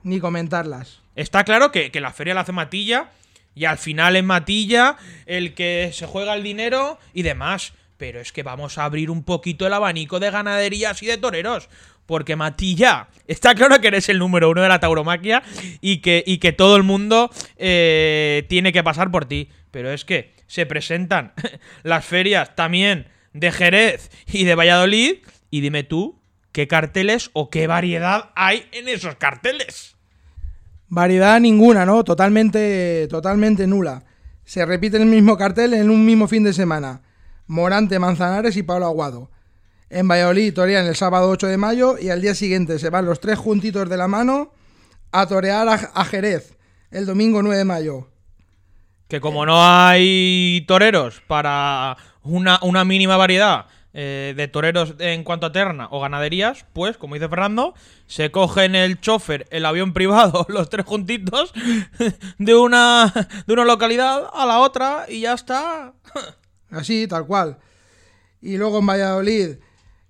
[0.02, 1.02] Ni comentarlas.
[1.14, 3.10] Está claro que, que la feria la hace Matilla
[3.54, 4.96] y al final es Matilla
[5.26, 7.72] el que se juega el dinero y demás.
[7.96, 11.68] Pero es que vamos a abrir un poquito el abanico de ganaderías y de toreros.
[12.06, 15.42] Porque Matilla, está claro que eres el número uno de la tauromaquia
[15.80, 19.48] y que, y que todo el mundo eh, tiene que pasar por ti.
[19.70, 21.32] Pero es que se presentan
[21.82, 25.16] las ferias también de Jerez y de Valladolid.
[25.50, 26.20] Y dime tú,
[26.52, 29.96] ¿qué carteles o qué variedad hay en esos carteles?
[30.88, 32.04] Variedad ninguna, ¿no?
[32.04, 34.04] Totalmente, totalmente nula.
[34.44, 37.02] Se repite el mismo cartel en un mismo fin de semana.
[37.46, 39.30] Morante, Manzanares y Pablo Aguado.
[39.88, 43.20] En Valladolid torean el sábado 8 de mayo y al día siguiente se van los
[43.20, 44.52] tres juntitos de la mano
[45.12, 46.56] a torear a, Jerez
[46.90, 48.08] el domingo 9 de mayo.
[49.08, 55.52] Que como no hay toreros para una, mínima variedad eh, de toreros en cuanto a
[55.52, 57.74] terna o ganaderías, pues, como dice Fernando,
[58.06, 61.54] se cogen el chofer, el avión privado, los tres juntitos,
[62.38, 63.12] de una,
[63.46, 65.94] de una localidad a la otra y ya está.
[66.70, 67.58] Así, tal cual.
[68.40, 69.56] Y luego en Valladolid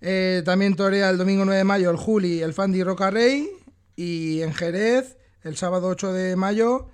[0.01, 3.49] eh, también torea el domingo 9 de mayo el Juli, el Fandi Roca Rey.
[3.97, 6.91] Y en Jerez, el sábado 8 de mayo,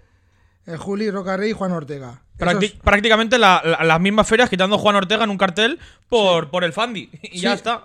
[0.66, 2.22] el Juli, Roca Rey y Juan Ortega.
[2.37, 7.11] Prácticamente las mismas ferias quitando Juan Ortega en un cartel por, por el Fandi.
[7.22, 7.83] Y ya está.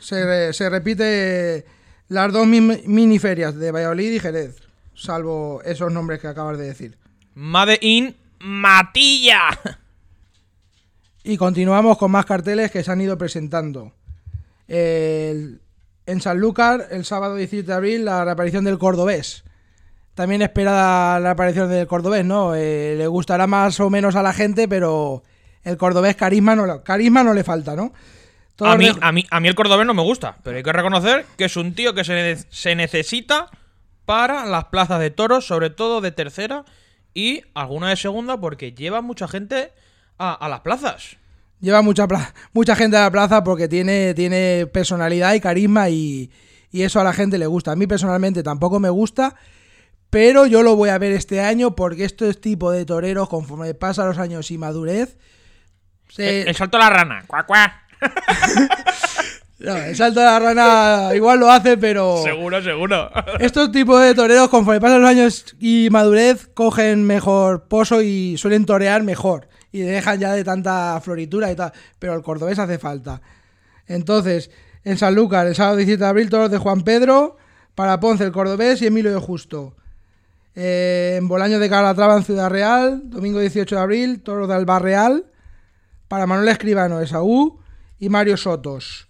[0.00, 1.64] Se, repite
[2.08, 4.56] las dos mini ferias de Valladolid y Jerez.
[4.94, 6.96] Salvo esos nombres que acabas de decir.
[7.34, 9.58] Made in Matilla.
[11.24, 13.92] Y continuamos con más carteles que se han ido presentando
[14.68, 19.44] en Sanlúcar, el sábado 17 de abril, la reaparición del cordobés.
[20.14, 22.54] También espera la aparición del cordobés, ¿no?
[22.54, 25.22] Eh, le gustará más o menos a la gente, pero
[25.64, 27.92] el cordobés carisma no, carisma no le falta, ¿no?
[28.60, 31.26] a mí, a, mí, a mí el cordobés no me gusta, pero hay que reconocer
[31.36, 33.50] que es un tío que se, se necesita
[34.04, 36.64] para las plazas de toros, sobre todo de tercera
[37.14, 39.72] y alguna de segunda, porque lleva mucha gente
[40.18, 41.16] a, a las plazas
[41.64, 42.06] lleva mucha,
[42.52, 46.30] mucha gente a la plaza porque tiene, tiene personalidad y carisma y,
[46.70, 47.72] y eso a la gente le gusta.
[47.72, 49.34] A mí personalmente tampoco me gusta,
[50.10, 54.08] pero yo lo voy a ver este año porque estos tipo de toreros, conforme pasan
[54.08, 55.16] los años y madurez...
[56.16, 57.72] El, salto a la rana, cuac, cuac.
[59.56, 62.22] No, el salto de la rana igual lo hace, pero.
[62.22, 63.10] Seguro, seguro.
[63.38, 68.66] Estos tipos de toreros, conforme pasan los años y madurez, cogen mejor pozo y suelen
[68.66, 69.48] torear mejor.
[69.74, 71.72] Y dejan ya de tanta floritura y tal.
[71.98, 73.20] Pero el cordobés hace falta.
[73.88, 74.52] Entonces,
[74.84, 77.38] en San Lucas, el sábado 17 de abril, toros de Juan Pedro.
[77.74, 79.74] Para Ponce, el cordobés y Emilio de Justo.
[80.54, 84.78] Eh, en Bolaño de Calatrava, en Ciudad Real, domingo 18 de abril, toros de Alba
[84.78, 85.26] Real.
[86.06, 87.54] Para Manuel Escribano, de Saúl
[87.98, 89.08] y Mario Sotos.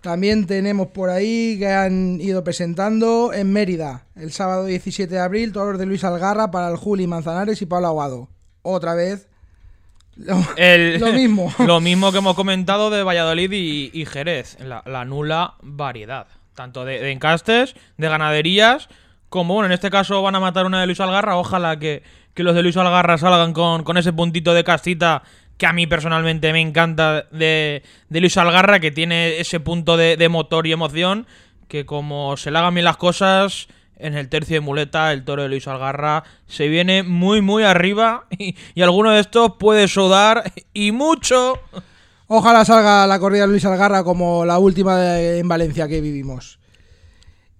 [0.00, 5.52] También tenemos por ahí que han ido presentando en Mérida, el sábado 17 de abril,
[5.52, 8.28] toros de Luis Algarra para el Juli Manzanares y Pablo Aguado.
[8.62, 9.27] Otra vez.
[10.98, 11.52] Lo, mismo.
[11.66, 16.26] Lo mismo que hemos comentado de Valladolid y, Jerez, la, nula variedad.
[16.54, 18.88] Tanto de, encastes, de ganaderías,
[19.28, 21.36] como bueno, en este caso van a matar una de Luis Algarra.
[21.36, 22.02] Ojalá que,
[22.34, 25.22] los de Luis Algarra salgan con, con ese puntito de castita
[25.58, 30.66] que a mí personalmente me encanta de, Luis Algarra, que tiene ese punto de, motor
[30.66, 31.26] y emoción,
[31.66, 35.42] que como se le hagan bien las cosas, en el tercio de muleta, el toro
[35.42, 40.92] de Luis Algarra se viene muy, muy arriba y, alguno de estos puede sudar y
[40.92, 41.60] mucho.
[42.26, 46.58] Ojalá salga la corrida de Luis Algarra como la última en Valencia que vivimos.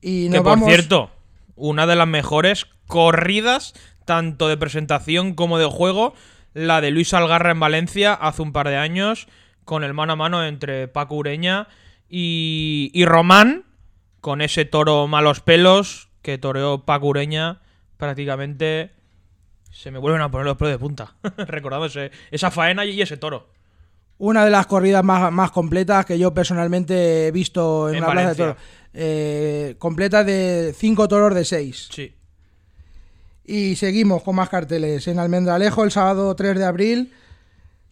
[0.01, 1.11] Y que por cierto,
[1.57, 3.75] una de las mejores corridas,
[4.05, 6.15] tanto de presentación como de juego,
[6.55, 9.27] la de Luis Algarra en Valencia hace un par de años,
[9.65, 11.69] con el mano a mano entre Paco Ureña
[12.09, 13.65] y, y Román,
[14.21, 17.61] con ese toro malos pelos que toreó Paco Ureña,
[17.97, 18.93] prácticamente
[19.71, 21.89] se me vuelven a poner los pelos de punta, recordando
[22.31, 23.49] esa faena y ese toro.
[24.19, 28.35] Una de las corridas más, completas que yo personalmente he visto en, una plaza de
[28.35, 28.57] toros.
[28.93, 31.89] Eh, completa de cinco toros de seis.
[31.93, 32.13] Sí.
[33.45, 35.07] Y seguimos con más carteles.
[35.09, 37.15] En Almendralejo, el sábado 3 de abril.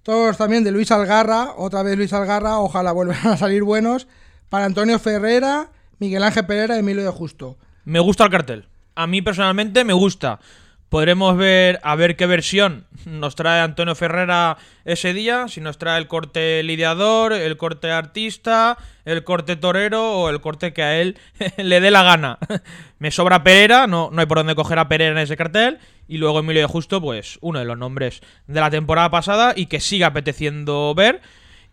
[0.03, 1.55] Todos también de Luis Algarra.
[1.57, 2.59] Otra vez Luis Algarra.
[2.59, 4.07] Ojalá vuelvan a salir buenos.
[4.51, 7.57] Para Antonio Ferrera, Miguel Ángel Pereira y Emilio de Justo.
[7.87, 8.67] Me gusta el cartel.
[8.97, 10.41] A mí personalmente me gusta.
[10.89, 15.99] Podremos ver a ver qué versión nos trae Antonio Ferrera ese día, si nos trae
[15.99, 21.17] el corte lidiador, el corte artista, el corte torero o el corte que a él
[21.57, 22.39] le dé la gana.
[22.99, 25.79] Me sobra Pereira, no, no hay por dónde coger a Pereira en ese cartel.
[26.09, 29.67] Y luego Emilio de Justo, pues uno de los nombres de la temporada pasada y
[29.67, 31.21] que sigue apeteciendo ver.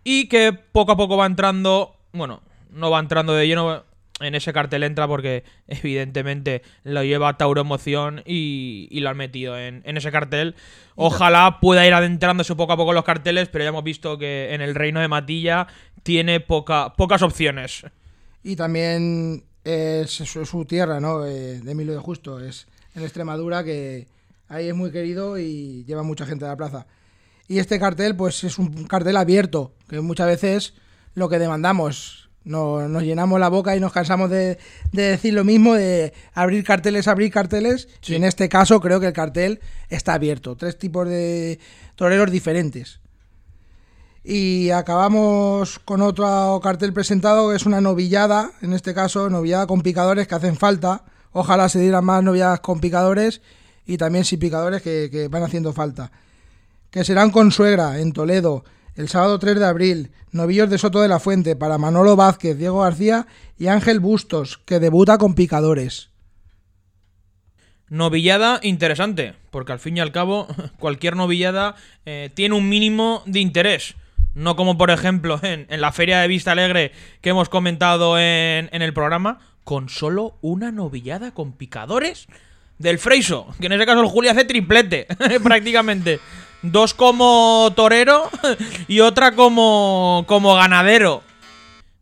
[0.04, 3.84] Y que poco a poco va entrando, bueno, no va entrando de lleno,
[4.20, 9.82] en ese cartel entra porque evidentemente lo lleva Tauro Emoción y, lo han metido en,
[9.86, 10.56] ese cartel.
[10.96, 14.62] Ojalá pueda ir adentrándose poco a poco los carteles, pero ya hemos visto que en
[14.62, 15.68] el reino de Matilla
[16.04, 17.86] tiene poca, pocas opciones.
[18.44, 21.26] Y también es su, tierra, ¿no?
[21.26, 24.08] Eh, de Emilio de Justo, es en Extremadura que
[24.50, 26.86] ahí es muy querido y lleva mucha gente a la plaza.
[27.48, 30.74] Y este cartel, pues es un cartel abierto, que muchas veces
[31.14, 34.58] lo que demandamos nos, llenamos la boca y nos cansamos de,
[34.92, 37.88] decir lo mismo, de abrir carteles, abrir carteles.
[38.06, 40.56] Y en este caso creo que el cartel está abierto.
[40.56, 41.60] Tres tipos de
[41.96, 43.00] toreros diferentes.
[44.24, 49.82] Y acabamos con otro cartel presentado, que es una novillada, en este caso novillada con
[49.82, 51.04] picadores que hacen falta.
[51.32, 53.42] Ojalá se dieran más novilladas con picadores
[53.86, 56.12] y también sin picadores que, que van haciendo falta.
[56.90, 58.64] Que serán con suegra en Toledo
[58.96, 62.82] el sábado 3 de abril, novillos de Soto de la Fuente para Manolo Vázquez, Diego
[62.82, 63.28] García
[63.58, 66.10] y Ángel Bustos, que debuta con picadores.
[67.90, 70.48] Novillada interesante, porque al fin y al cabo
[70.80, 71.76] cualquier novillada
[72.06, 73.96] eh, tiene un mínimo de interés.
[74.36, 76.92] No como por ejemplo en, la feria de Vista Alegre
[77.22, 82.28] que hemos comentado en, en el programa, con solo una novillada con picadores
[82.80, 85.08] del Freiso, que en ese caso el Julio hace triplete
[85.44, 86.20] prácticamente.
[86.64, 88.30] Dos como torero
[88.88, 91.22] y otra como, como ganadero.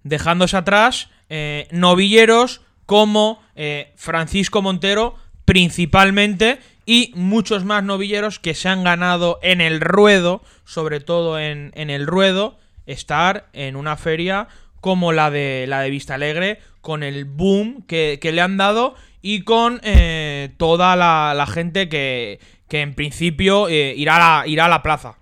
[0.03, 8.69] Dejándose atrás eh, novilleros como eh, Francisco Montero principalmente y muchos más novilleros que se
[8.69, 14.47] han ganado en el ruedo, sobre todo en, el ruedo, estar en una feria
[14.79, 19.43] como la de la de Vista Alegre, con el boom que, le han dado y
[19.43, 22.39] con eh, toda la, gente que,
[22.71, 25.15] que en principio eh, irá, a la, irá a la plaza.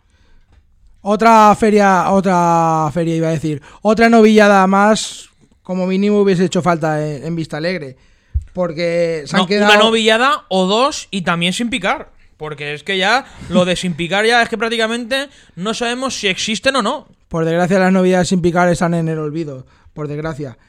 [1.01, 5.29] Otra feria, otra feria iba a decir, otra novillada más,
[5.63, 7.97] como mínimo hubiese hecho falta en, Vista Alegre.
[8.53, 9.73] Porque se han quedado...
[9.73, 12.11] Una novillada o dos y también sin picar.
[12.37, 16.27] Porque es que ya lo de sin picar ya es que prácticamente no sabemos si
[16.27, 17.07] existen o no.
[17.29, 20.59] Por desgracia las novilladas sin picar están en el olvido, por desgracia.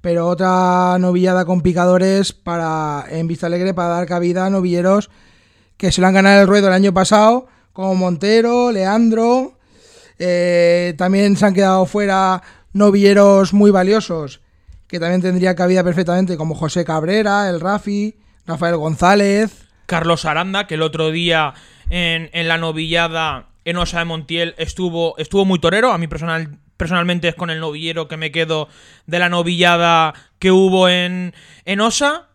[0.00, 5.10] pero otra novillada con picadores para en Vista Alegre para dar cabida a novilleros
[5.76, 9.58] que se lo han ganado el ruedo el año pasado, como Montero, Leandro.
[10.18, 14.40] Eh, también se han quedado fuera novilleros muy valiosos,
[14.86, 18.16] que también tendría cabida perfectamente, como José Cabrera, el Rafi,
[18.46, 19.68] Rafael González.
[19.86, 21.54] Carlos Aranda, que el otro día
[21.90, 25.92] en, la novillada en Osa de Montiel estuvo, estuvo muy torero.
[25.92, 28.68] A mí personal, personalmente es con el novillero que me quedo
[29.06, 31.32] de la novillada que hubo en
[31.80, 32.28] Osa.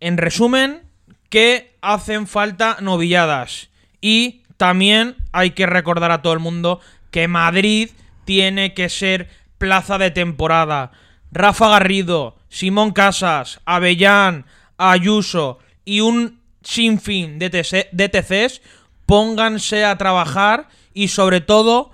[0.00, 0.89] En resumen,
[1.30, 3.70] que hacen falta novilladas.
[4.02, 7.90] Y también hay que recordar a todo el mundo que Madrid
[8.26, 10.92] tiene que ser plaza de temporada.
[11.32, 14.44] Rafa Garrido, Simón Casas, Avellán,
[14.76, 18.60] Ayuso y un sinfín de, de TCs
[19.06, 21.90] pónganse a trabajar y sobre todo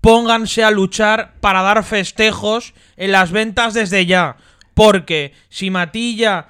[0.00, 4.36] pónganse a luchar para dar festejos en las ventas desde ya.
[4.74, 6.48] Porque si Matilla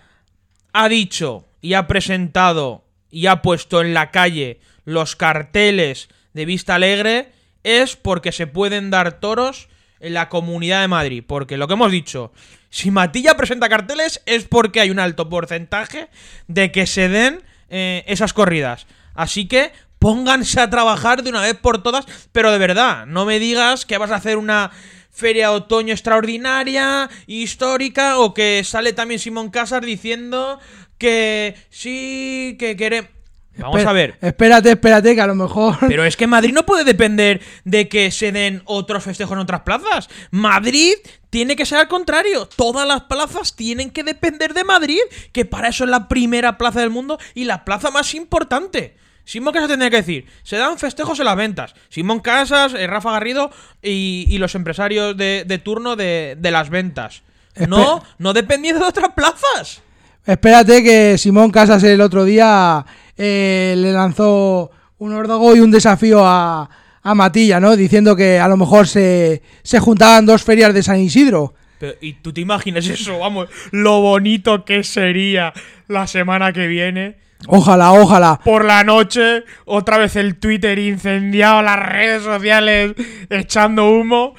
[0.73, 6.77] ha dicho y ha presentado y ha puesto en la calle los carteles de Vista
[6.77, 7.33] Alegre,
[7.65, 11.25] es porque se pueden dar toros en la Comunidad de Madrid.
[11.27, 12.33] Porque lo que hemos dicho,
[12.71, 16.09] si Matilla presenta carteles es porque hay un alto porcentaje
[16.49, 18.87] de que se den eh, esas corridas.
[19.15, 23.39] Así que pónganse a trabajar de una vez por todas, pero de verdad, no me
[23.39, 24.71] digas que vas a hacer una
[25.11, 30.59] feria otoño extraordinaria, histórica, o que sale también Simón Casas diciendo
[31.01, 33.11] que sí, que queremos...
[33.57, 34.17] Vamos a ver.
[34.21, 35.77] Espérate, espérate, que a lo mejor.
[35.89, 39.63] Pero es que Madrid no puede depender de que se den otros festejos en otras
[39.63, 40.09] plazas.
[40.31, 40.95] Madrid
[41.31, 42.47] tiene que ser al contrario.
[42.47, 45.01] Todas las plazas tienen que depender de Madrid,
[45.33, 48.97] que para eso es la primera plaza del mundo y la plaza más importante.
[49.25, 51.75] Simón Casas tendría que decir, se dan festejos en las ventas.
[51.89, 53.51] Simón Casas, eh, Rafa Garrido
[53.83, 57.23] y, los empresarios de, turno de, las ventas.
[57.69, 59.83] no, no dependiendo de otras plazas.
[60.27, 62.85] Espérate que Simón Casas el otro día
[63.17, 66.69] eh, le lanzó un órdago y un desafío a,
[67.03, 67.77] a, Matilla, ¿no?
[67.77, 71.55] Diciendo que a lo mejor se, se juntaban dos ferias de San Isidro.
[72.01, 73.19] ¿Y tú te imaginas eso?
[73.19, 75.53] Vamos, lo bonito que sería
[75.89, 77.17] la semana que viene.
[77.47, 78.39] Ojalá, ojalá.
[78.45, 82.93] Por la noche, otra vez el Twitter incendiado, las redes sociales
[83.31, 84.35] echando humo.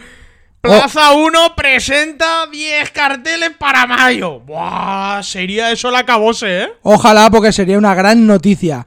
[0.62, 4.39] Plaza 1 presenta 10 carteles para mayo.
[4.41, 6.68] Buah, sería eso la cabose, ¿eh?
[6.84, 8.86] Ojalá, porque sería una gran noticia.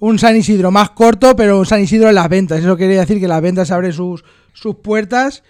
[0.00, 2.58] Un San Isidro más corto, pero un San Isidro en las ventas.
[2.58, 5.44] Eso quiere decir que las ventas abren sus, sus puertas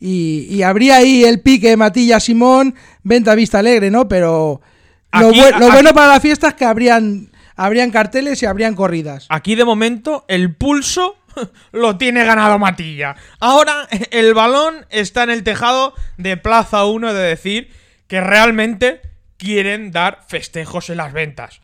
[0.00, 4.08] y, habría ahí el pique Matilla Simón, venta vista alegre, ¿no?
[4.08, 4.60] Pero
[5.12, 5.32] lo,
[5.72, 9.26] bueno para la fiesta es que habrían, habrían carteles y habrían corridas.
[9.28, 11.16] Aquí de momento el pulso
[11.72, 13.16] lo tiene ganado Matilla.
[13.40, 17.72] Ahora el balón está en el tejado de Plaza 1 de decir
[18.06, 19.02] que realmente
[19.36, 21.60] quieren dar festejos en las ventas.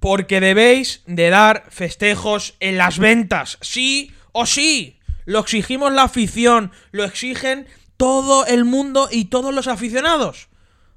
[0.00, 4.98] Porque debéis de dar festejos en las ventas, sí o sí.
[5.24, 7.66] Lo exigimos la afición, lo exigen
[7.96, 10.48] todo el mundo y todos los aficionados.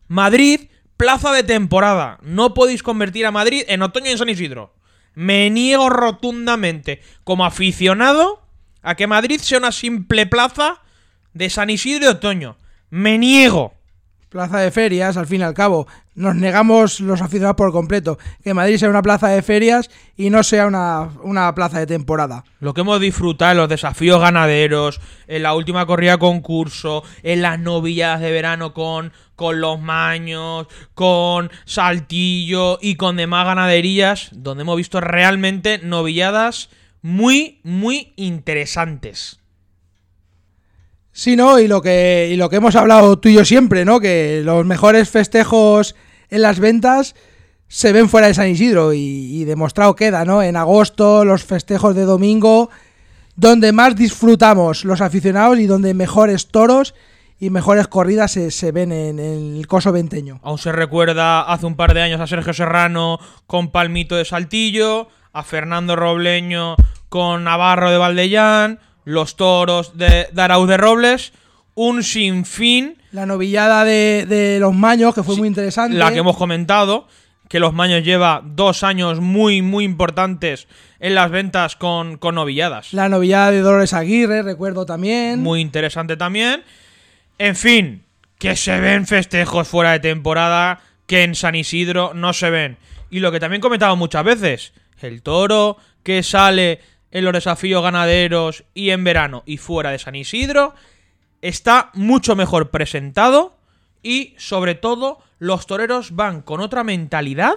[0.08, 2.18] Madrid, plaza de temporada.
[2.22, 4.74] No podéis convertir a Madrid en otoño en San Isidro.
[5.18, 8.44] Me niego rotundamente, como aficionado,
[8.84, 10.76] a que Madrid sea una simple plaza
[11.34, 12.56] de San Isidro y otoño.
[12.92, 13.74] Me niego.
[14.30, 15.88] Plaza de ferias, al fin y al cabo.
[16.14, 18.20] Nos negamos los aficionados por completo.
[18.44, 22.44] Que Madrid sea una plaza de ferias y no sea una, una plaza de temporada.
[22.60, 27.58] Lo que hemos disfrutado en los desafíos ganaderos, en la última corrida concurso, en las
[27.58, 34.76] novillas de verano con con los maños, con saltillo y con demás ganaderías, donde hemos
[34.76, 36.70] visto realmente novilladas
[37.04, 39.40] muy, muy interesantes.
[41.12, 41.60] Sí, ¿no?
[41.60, 44.00] Y lo que, y lo que hemos hablado tú y yo siempre, ¿no?
[44.00, 45.96] Que los mejores festejos
[46.30, 47.16] en las ventas
[47.68, 50.42] se ven fuera de San Isidro y, y demostrado queda, ¿no?
[50.42, 52.72] En agosto, los festejos de domingo,
[53.36, 56.96] donde más disfrutamos los aficionados y donde mejores toros
[57.40, 60.40] y mejores corridas se, ven en, el coso venteño.
[60.44, 65.08] Aún se recuerda hace un par de años a Sergio Serrano con Palmito de Saltillo,
[65.34, 66.76] a Fernando Robleño
[67.10, 71.32] con Navarro de Valdellán, los toros de, de de Robles,
[71.76, 72.98] un sinfín.
[73.12, 75.96] La novillada de, los Maños, que fue muy interesante.
[75.96, 77.08] La que hemos comentado,
[77.48, 80.68] que los Maños lleva dos años muy, muy importantes
[81.00, 82.94] en las ventas con, con novilladas.
[82.94, 85.42] La novillada de Dolores Aguirre, recuerdo también.
[85.42, 86.64] Muy interesante también.
[87.38, 88.04] En fin,
[88.40, 92.78] que se ven festejos fuera de temporada que en San Isidro no se ven.
[93.10, 96.82] Y lo que también he comentado muchas veces, el toro que sale
[97.12, 100.76] en los desafíos ganaderos y en verano y fuera de San Isidro
[101.42, 103.58] está mucho mejor presentado
[104.04, 107.56] y sobre todo los toreros van con otra mentalidad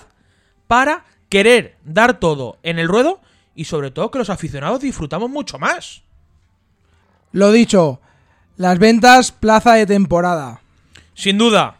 [0.66, 3.20] para querer dar todo en el ruedo
[3.54, 6.02] y sobre todo que los aficionados disfrutamos mucho más.
[7.32, 8.00] Lo dicho,
[8.60, 10.60] las ventas plaza de temporada.
[11.14, 11.76] Sin duda,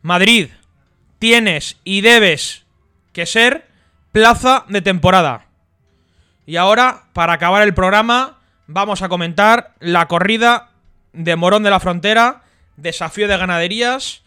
[0.00, 0.50] Madrid,
[1.18, 2.64] tienes y debes
[3.12, 3.66] que ser
[4.12, 5.46] plaza de temporada.
[6.46, 8.38] Y ahora, para acabar el programa,
[8.68, 10.70] vamos a comentar la corrida
[11.12, 12.44] de Morón de la Frontera,
[12.76, 14.22] desafío de ganaderías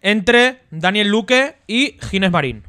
[0.00, 2.64] entre Daniel Luque y Ginés Marín.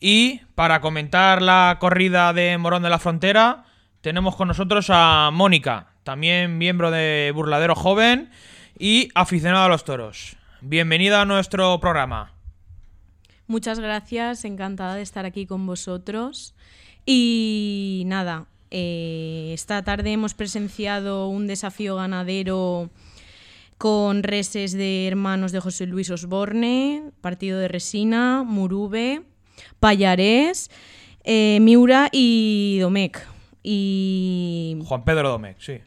[0.00, 3.66] Y para comentar la corrida de Morón de la Frontera,
[4.00, 8.30] tenemos con nosotros a Mónica, también miembro de Burladero Joven
[8.78, 10.36] y aficionado a los toros.
[10.60, 12.32] Bienvenida a nuestro programa.
[13.46, 16.54] Muchas gracias, encantada de estar aquí con vosotros.
[17.06, 22.90] Y nada, eh, esta tarde hemos presenciado un desafío ganadero
[23.78, 29.22] con reses de hermanos de José Luis Osborne, partido de Resina, Murube,
[29.80, 30.70] Payarés,
[31.24, 33.20] eh, Miura y Domecq.
[33.62, 35.80] Y Juan Pedro Domecq, sí.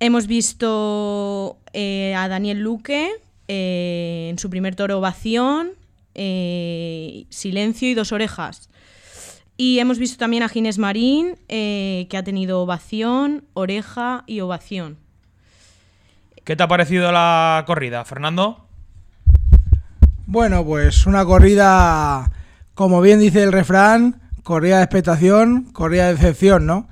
[0.00, 3.10] Hemos visto eh, a Daniel Luque
[3.48, 5.70] en su primer toro ovación,
[6.14, 8.68] silencio y dos orejas.
[9.56, 14.98] Y hemos visto también a Ginés Marín, eh, que ha tenido ovación, oreja y ovación.
[16.44, 18.68] ¿Qué te ha parecido la corrida, Fernando?
[20.26, 22.30] Bueno, pues una corrida,
[22.74, 26.86] como bien dice el refrán, corrida de expectación, corrida de decepción, ¿no?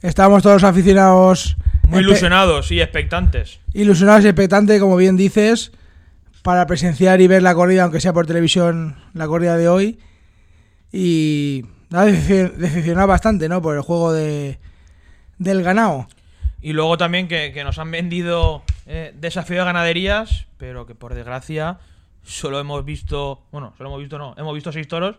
[0.00, 1.58] Estamos todos aficionados...
[1.88, 3.60] Muy ilusionados y expectantes.
[3.72, 5.72] Ilusionados y expectantes, como bien dices,
[6.42, 9.98] para presenciar y ver la corrida, aunque sea por televisión, la corrida de hoy.
[10.92, 13.62] Y ha decepcionado bastante, ¿no?
[13.62, 14.58] Por el juego de,
[15.38, 16.08] del ganado.
[16.60, 21.78] Y luego también que, nos han vendido eh, desafío de ganaderías, pero que por desgracia
[22.22, 23.42] solo hemos visto.
[23.52, 24.34] Bueno, solo hemos visto, no.
[24.38, 25.16] Hemos visto seis toros,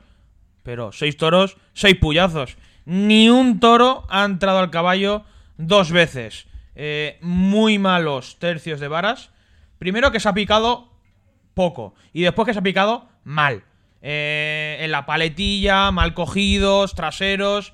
[0.63, 2.57] pero seis toros, seis puyazos.
[2.85, 5.23] Ni un toro ha entrado al caballo
[5.57, 6.47] dos veces.
[6.75, 9.31] Eh, muy malos tercios de varas.
[9.79, 10.91] Primero que se ha picado
[11.53, 11.95] poco.
[12.13, 13.63] Y después que se ha picado mal.
[14.01, 17.73] Eh, en la paletilla, mal cogidos, traseros.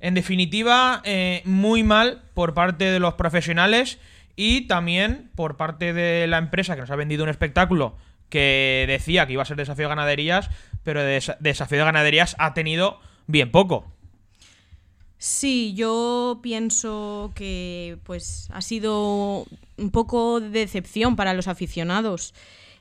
[0.00, 3.98] En definitiva, eh, muy mal por parte de los profesionales
[4.36, 7.96] y también por parte de la empresa que nos ha vendido un espectáculo
[8.28, 10.50] que decía que iba a ser desafío de ganaderías,
[10.82, 13.95] pero de desafío de ganaderías ha tenido bien poco.
[15.18, 19.46] Sí, yo pienso que pues ha sido
[19.78, 22.34] un poco de decepción para los aficionados.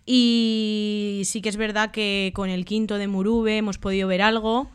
[0.05, 4.69] Y sí que es verdad que con el quinto de Murube hemos podido ver algo,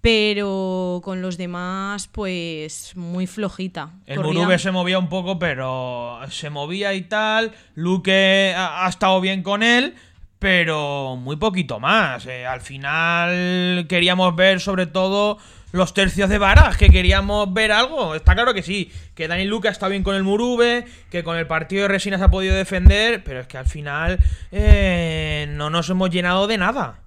[0.00, 3.90] pero con los demás, pues muy flojita.
[4.06, 7.52] El Murube se movía un poco, pero se movía y tal.
[7.74, 9.94] Luque ha, estado bien con él,
[10.38, 12.26] pero muy poquito más.
[12.26, 15.38] Eh, al final queríamos ver sobre todo
[15.72, 18.14] los tercios de varas, que queríamos ver algo.
[18.14, 21.46] Está claro que sí, que Daniel Luca está bien con el Murube, que con el
[21.46, 24.18] partido de Resinas ha podido defender, pero es que al final
[24.52, 27.00] eh, no nos hemos llenado de nada.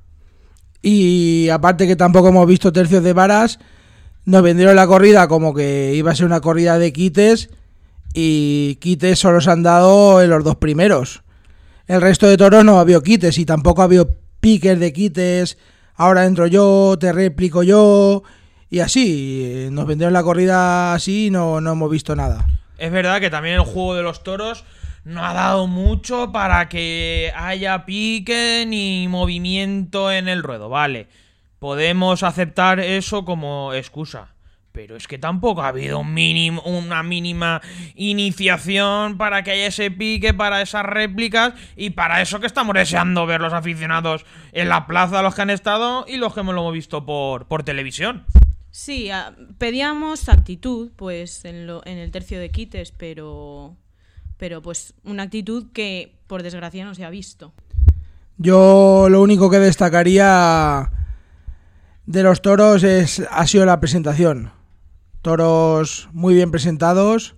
[0.82, 3.60] Y aparte que tampoco hemos visto tercios de varas,
[4.26, 7.50] nos vendieron la corrida como que iba a ser una corrida de quites
[8.14, 11.24] y quites solo se han dado en los dos primeros.
[11.88, 15.58] El resto de toros no ha habido quites y tampoco ha habido piques de quites.
[15.96, 18.24] Ahora entro yo, te replico yo
[18.74, 22.48] y así, nos vendieron la corrida así y no, no hemos visto nada.
[22.80, 24.66] Es verdad que también el juego de los toros
[25.04, 31.08] no ha dado mucho para que haya pique ni movimiento en el ruedo, vale.
[31.60, 34.30] Podemos aceptar eso como excusa.
[34.72, 37.62] Pero es que tampoco ha habido un mínimo, una mínima
[37.94, 43.28] iniciación para que haya ese pique, para esas réplicas y para eso que estamos deseando
[43.28, 46.72] ver los aficionados en la plaza, los que han estado y los que hemos lo
[46.72, 48.26] visto por, por televisión.
[48.76, 49.12] Sí,
[49.60, 53.76] pedíamos actitud, pues, en, lo, en el tercio de quites, pero,
[54.38, 57.54] pero pues una actitud que por desgracia no se ha visto.
[58.40, 60.90] Yo lo único que destacaría
[62.08, 64.52] de los toros es ha sido la presentación.
[65.22, 67.36] Toros muy bien presentados.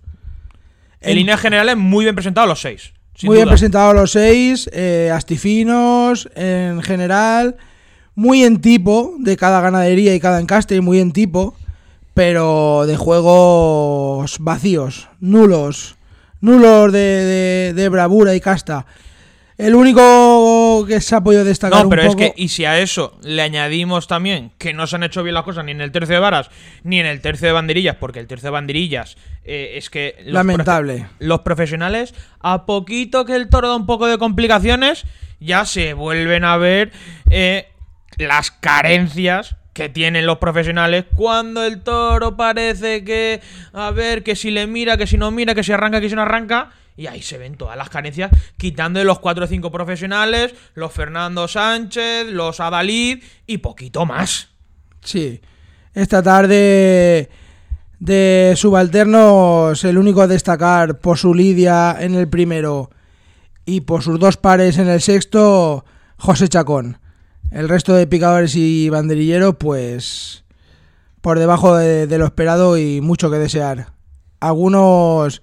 [1.02, 2.94] En, líneas generales, muy bien presentados los seis.
[3.24, 7.58] Muy bien presentados los seis, eh, astifinos en general
[8.16, 11.56] muy en tipo de cada ganadería y cada encaste, muy en tipo,
[12.14, 15.98] pero de juegos vacíos, nulos,
[16.42, 18.86] nulos de, bravura y casta.
[19.58, 21.84] el único que se ha podido destacar.
[21.84, 24.96] No, pero un es que, y si a eso le añadimos también que no se
[24.98, 26.50] han hecho bien las cosas ni en el tercio de varas
[26.84, 30.16] ni en el tercio de banderillas, porque el tercio de banderillas eh, es que.
[30.24, 31.00] los Lamentable.
[31.00, 35.06] profe- los profesionales, a poquito que el toro da un poco de complicaciones,
[35.40, 36.92] ya se vuelven a ver
[37.30, 37.68] eh,
[38.18, 43.42] las carencias que tienen los profesionales cuando el toro parece que,
[43.74, 46.16] a ver, que si le mira, que si no mira, que si arranca, que si
[46.16, 46.72] no arranca.
[46.96, 50.94] Y ahí se ven todas las carencias, quitando de los cuatro o cinco profesionales, los
[50.94, 54.48] Fernando Sánchez, los Adalid y poquito más.
[55.02, 55.42] Sí.
[55.94, 57.30] Esta tarde
[58.00, 62.92] de subalternos, el único a destacar por su lidia en el primero
[63.66, 65.84] y por sus dos pares en el sexto,
[66.18, 67.00] José Chacón.
[67.52, 70.44] El resto de picadores y banderilleros, pues
[71.22, 73.88] por debajo de, de lo esperado y mucho que desear.
[74.40, 75.42] Algunos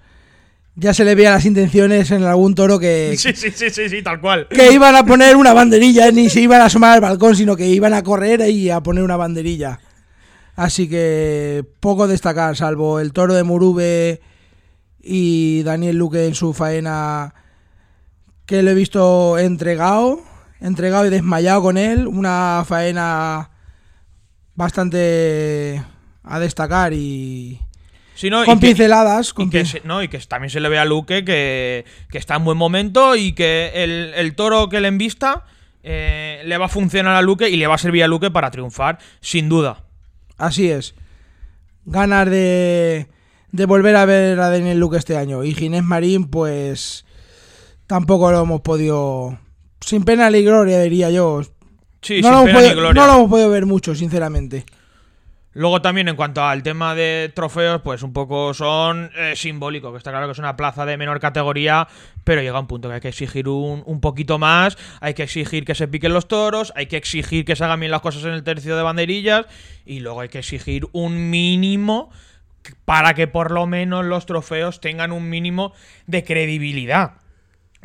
[0.75, 4.03] ya se le veían las intenciones en algún toro que, Sí, sí, sí, sí, sí,
[4.03, 4.49] tal cual.
[4.49, 7.67] que iban a poner una banderilla, ni se iban a asomar al balcón, sino que
[7.69, 9.81] iban a correr y a poner una banderilla.
[10.55, 14.21] Así que poco destacar, salvo el toro de Murube
[15.03, 17.35] y Daniel Luque en su faena,
[18.47, 20.21] que lo he visto entregado,
[20.63, 22.07] entregado y desmayado con él.
[22.07, 23.51] Una faena
[24.55, 25.83] bastante
[26.23, 27.61] a destacar y
[28.15, 29.31] Sí, no, y con que- pinceladas.
[29.31, 31.85] Y Con que, pin- se- no, y que también se le ve a Luque que,
[32.11, 35.45] que está en buen momento y que el, el toro que le envista
[35.83, 38.51] eh, le va a funcionar a Luque y le va a servir a Luque para
[38.51, 39.85] triunfar, sin duda.
[40.37, 40.95] Así es.
[41.85, 43.09] Ganas de,
[43.51, 45.43] de volver a ver a Daniel Luque este año.
[45.43, 47.05] Y Ginés Marín, pues
[47.89, 49.39] tampoco lo hemos podido.
[49.85, 51.43] Sin pena ni gloria, diría yo.
[52.01, 53.01] Sí, no, sin lo pena ni podido, gloria.
[53.01, 54.65] no lo hemos podido ver mucho, sinceramente.
[55.55, 59.99] Luego también en cuanto al tema de trofeos, pues un poco son eh, simbólicos, que
[59.99, 61.89] está claro que es una plaza de menor categoría,
[62.25, 65.67] pero llega un punto que hay que exigir un, un poquito más, hay que exigir
[65.67, 68.33] que se piquen los toros, hay que exigir que se hagan bien las cosas en
[68.33, 69.45] el tercio de banderillas
[69.85, 72.09] y luego hay que exigir un mínimo
[72.87, 75.75] para que por lo menos los trofeos tengan un mínimo
[76.07, 77.22] de credibilidad.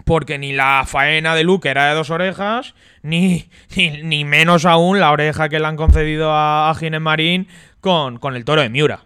[0.06, 5.00] Porque ni la faena de Luke era de dos orejas, ni, ni, ni menos aún
[5.00, 7.48] la oreja que le han concedido a, a Ginés Marín
[7.82, 9.02] con, con el toro de Miura.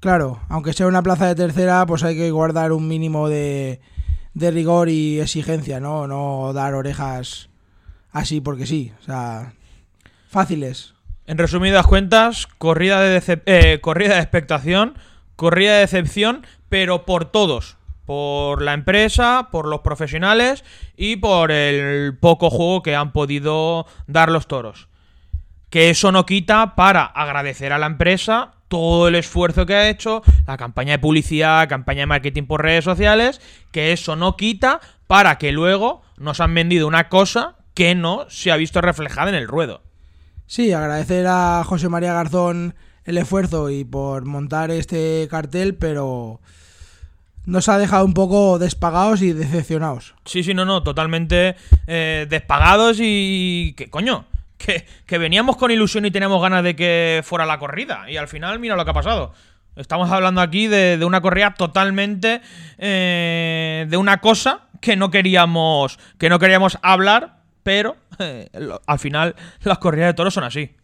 [0.00, 3.80] Claro, aunque sea una plaza de tercera, pues hay que guardar un mínimo de,
[4.34, 6.08] de rigor y exigencia, ¿no?
[6.08, 7.50] No dar orejas
[8.10, 8.92] así porque sí.
[9.00, 9.52] O sea,
[10.28, 10.94] fáciles.
[11.26, 14.94] En resumidas cuentas, corrida de, decep- eh, corrida de expectación,
[15.36, 17.76] corrida de decepción, pero por todos.
[18.04, 20.64] Por la empresa, por los profesionales
[20.96, 24.88] y por el poco juego que han podido dar los toros.
[25.70, 30.22] Que eso no quita para agradecer a la empresa todo el esfuerzo que ha hecho,
[30.46, 33.40] la campaña de publicidad, campaña de marketing por redes sociales,
[33.70, 38.50] que eso no quita para que luego nos han vendido una cosa que no se
[38.50, 39.82] ha visto reflejada en el ruedo.
[40.46, 42.74] Sí, agradecer a José María Garzón
[43.04, 46.40] el esfuerzo y por montar este cartel, pero
[47.44, 50.14] nos ha dejado un poco despagados y decepcionados.
[50.24, 53.74] Sí, sí, no, no, totalmente eh, despagados y...
[53.76, 54.26] que coño?
[54.58, 58.08] Que, que veníamos con ilusión y teníamos ganas de que fuera la corrida.
[58.08, 59.34] Y al final, mira lo que ha pasado.
[59.74, 62.42] Estamos hablando aquí de, de una corrida totalmente...
[62.78, 65.98] eh, de una cosa que no queríamos...
[66.18, 70.76] que no queríamos hablar, pero eh, lo- al final las corridas de toros son así.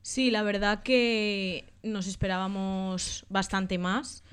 [0.00, 4.24] Sí, la verdad que nos esperábamos bastante más.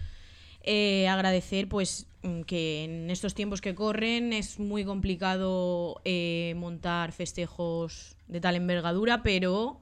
[0.68, 7.12] Eh, agradecer pues mm, que en estos tiempos que corren es muy complicado eh, montar
[7.12, 9.80] festejos de tal envergadura, pero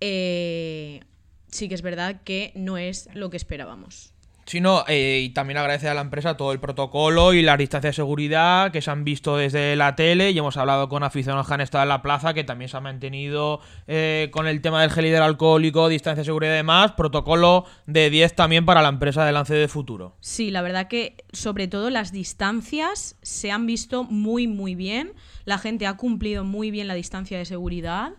[0.00, 1.00] eh,
[1.46, 4.15] sí que es verdad que no es lo que esperábamos.
[4.46, 7.90] Sí, no, eh, y también agradecer a la empresa todo el protocolo y las distancias
[7.90, 11.54] de seguridad que se han visto desde la tele y hemos hablado con aficionados que
[11.54, 14.92] han estado en la plaza que también se ha mantenido eh, con el tema del
[14.92, 19.32] gel hidroalcohólico, distancia de seguridad y demás, protocolo de 10 también para la empresa de
[19.32, 20.14] lance de futuro.
[20.20, 25.14] Sí, la verdad que sobre todo las distancias se han visto muy muy bien.
[25.44, 28.12] La gente ha cumplido muy bien la distancia de seguridad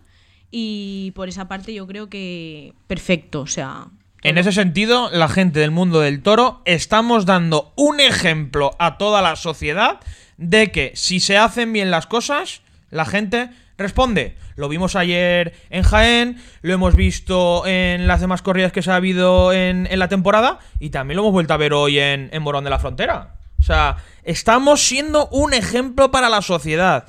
[0.50, 3.88] y por esa parte yo creo que perfecto, o sea,
[4.22, 9.22] En ese sentido, la gente del mundo del toro estamos dando un ejemplo a toda
[9.22, 10.00] la sociedad
[10.38, 14.34] de que si se hacen bien las cosas, la gente responde.
[14.56, 18.96] Lo vimos ayer en Jaén, lo hemos visto en las demás corridas que se ha
[18.96, 22.64] habido en, la temporada y también lo hemos vuelto a ver hoy en, en Morón
[22.64, 23.36] de la Frontera.
[23.60, 27.06] O sea, estamos siendo un ejemplo para la sociedad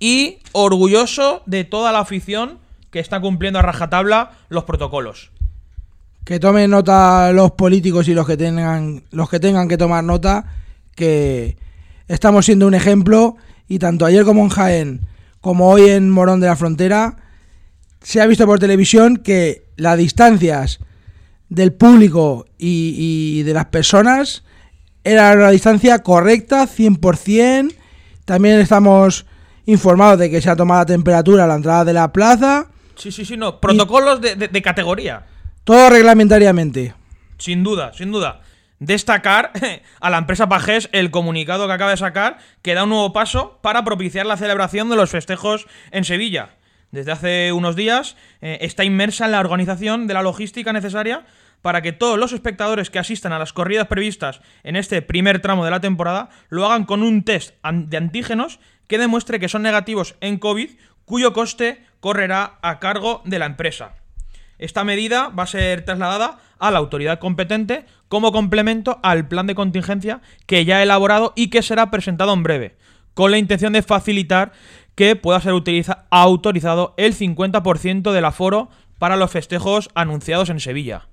[0.00, 2.58] y orgulloso de toda la afición
[2.90, 5.30] que está cumpliendo a rajatabla los protocolos.
[6.24, 10.44] Que tomen nota los políticos y los que tengan los que tengan que tomar nota
[10.94, 11.56] que
[12.08, 13.36] estamos siendo un ejemplo
[13.68, 15.00] y tanto ayer como en Jaén,
[15.40, 17.16] como hoy en Morón de la Frontera,
[18.02, 20.80] se ha visto por televisión que las distancias
[21.48, 24.44] del público y, de las personas
[25.04, 27.74] era una distancia correcta, 100%.
[28.24, 29.26] También estamos
[29.66, 32.66] informados de que se ha tomado la temperatura a la entrada de la plaza.
[32.96, 33.60] Sí, sí, sí, no.
[33.60, 35.26] Protocolos de, categoría.
[35.70, 36.94] Todo reglamentariamente.
[37.38, 38.40] Sin duda, sin duda.
[38.80, 39.52] Destacar
[40.00, 43.60] a la empresa Pajés el comunicado que acaba de sacar que da un nuevo paso
[43.62, 46.56] para propiciar la celebración de los festejos en Sevilla
[46.90, 51.24] desde hace unos días, eh, está inmersa en la organización de la logística necesaria
[51.62, 55.64] para que todos los espectadores que asistan a las corridas previstas en este primer tramo
[55.64, 58.58] de la temporada lo hagan con un test de antígenos
[58.88, 60.68] que demuestre que son negativos en COVID,
[61.04, 63.99] cuyo coste correrá a cargo de la empresa.
[64.60, 69.54] Esta medida va a ser trasladada a la autoridad competente como complemento al plan de
[69.54, 72.76] contingencia que ya ha elaborado y que será presentado en breve,
[73.14, 74.52] con la intención de facilitar
[74.94, 75.54] que pueda ser
[76.10, 81.08] autorizado el 50% del aforo para los festejos anunciados en Sevilla.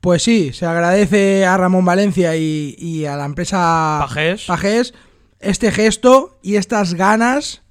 [0.00, 4.06] Pues sí, se agradece a Ramón Valencia y, a la empresa
[4.46, 4.94] Pajés.
[5.38, 7.62] este gesto y estas ganas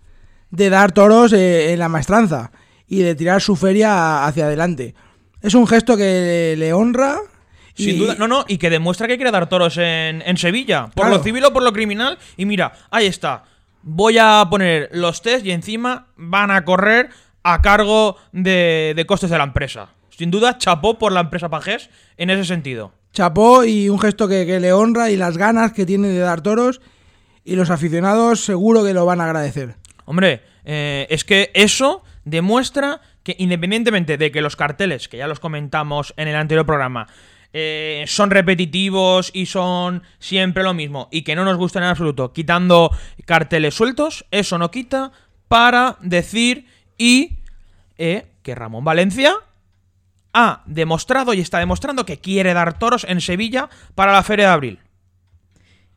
[0.51, 2.51] de dar toros eh, en la maestranza
[2.93, 4.95] y de tirar su feria hacia adelante.
[5.41, 7.19] Es un gesto que le honra.
[7.75, 11.23] Sin duda, no, no, y que demuestra que quiere dar toros en, Sevilla, por lo
[11.23, 12.19] civil o por lo criminal.
[12.37, 13.43] Y mira, ahí está
[13.83, 17.09] voy a poner los test y encima van a correr
[17.43, 19.89] a cargo de, costes de la empresa.
[20.09, 22.93] Sin duda, chapó por la empresa Pajés en ese sentido.
[23.11, 26.81] Chapó y un gesto que, le honra y las ganas que tiene de dar toros.
[27.43, 29.75] Y los aficionados seguro que lo van a agradecer.
[30.05, 35.39] Hombre, eh, es que eso demuestra que independientemente de que los carteles, que ya los
[35.39, 37.07] comentamos en el anterior programa,
[37.55, 42.33] eh, son repetitivos y son siempre lo mismo y que no nos gustan en absoluto,
[42.33, 42.89] quitando
[43.25, 45.11] carteles sueltos, eso no quita
[45.47, 46.65] para decir
[46.97, 47.37] y
[47.97, 49.35] eh, que Ramón Valencia
[50.33, 54.53] ha demostrado y está demostrando que quiere dar toros en Sevilla para la Feria de
[54.53, 54.79] Abril.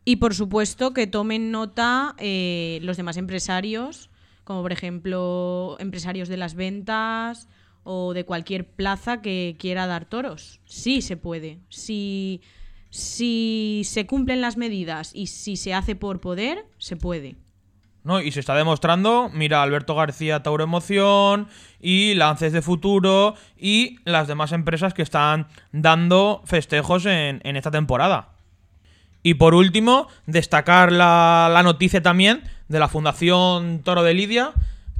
[0.04, 4.10] Y por supuesto que tomen nota eh, los demás empresarios,
[4.46, 7.48] como por ejemplo empresarios de las ventas,
[7.88, 10.60] o de cualquier plaza que quiera dar toros.
[10.64, 11.60] Sí se puede.
[11.68, 12.40] Si,
[12.90, 17.36] si se cumplen las medidas y si se hace por poder, se puede.
[18.02, 21.46] No, y se está demostrando, mira, Alberto García Tauro Emoción
[21.80, 28.35] y Lances de Futuro y las demás empresas que están dando festejos en, esta temporada.
[29.26, 34.52] Y por último, destacar la, la noticia también de la Fundación Toro de Lidia,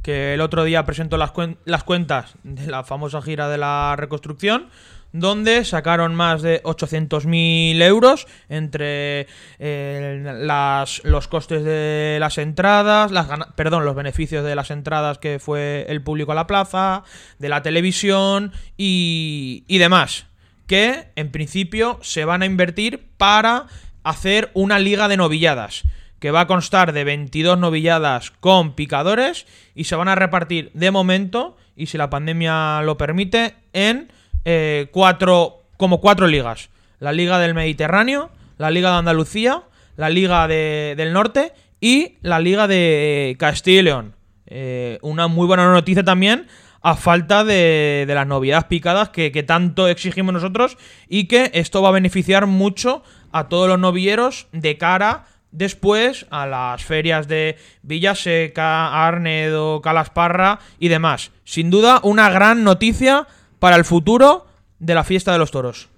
[0.03, 1.31] que el otro día presentó las,
[1.63, 4.67] las cuentas de la famosa gira de la reconstrucción,
[5.13, 9.27] donde sacaron más de 800.000 euros entre
[9.59, 15.39] eh, las, los costes de las entradas, las, perdón, los beneficios de las entradas que
[15.39, 17.03] fue el público a la plaza,
[17.39, 20.25] de la televisión y, y demás,
[20.67, 23.67] que en principio se van a invertir para
[24.03, 25.83] hacer una liga de novilladas
[26.19, 29.45] que va a constar de 22 novilladas con picadores
[29.75, 34.11] y se van a repartir de momento, y si la pandemia lo permite, en
[34.45, 36.69] eh, cuatro, como cuatro ligas.
[36.99, 39.61] La Liga del Mediterráneo, la Liga de Andalucía,
[39.95, 44.15] la Liga del Norte y la Liga de Castilla y León.
[44.47, 46.47] Eh, una muy buena noticia también
[46.87, 50.77] a falta de, las novedades picadas que, tanto exigimos nosotros
[51.09, 56.45] y que esto va a beneficiar mucho a todos los novilleros de cara después a
[56.45, 61.31] las ferias de Villaseca, Arnedo, Calasparra y demás.
[61.43, 63.27] Sin duda, una gran noticia
[63.59, 64.47] para el futuro
[64.79, 65.89] de la fiesta de los toros.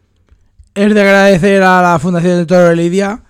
[0.74, 3.26] Es de agradecer a la Fundación de Toro de Lidia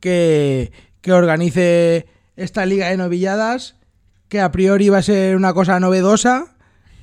[0.00, 0.70] que,
[1.00, 3.76] que organice esta liga de novilladas,
[4.28, 6.56] que a priori va a ser una cosa novedosa.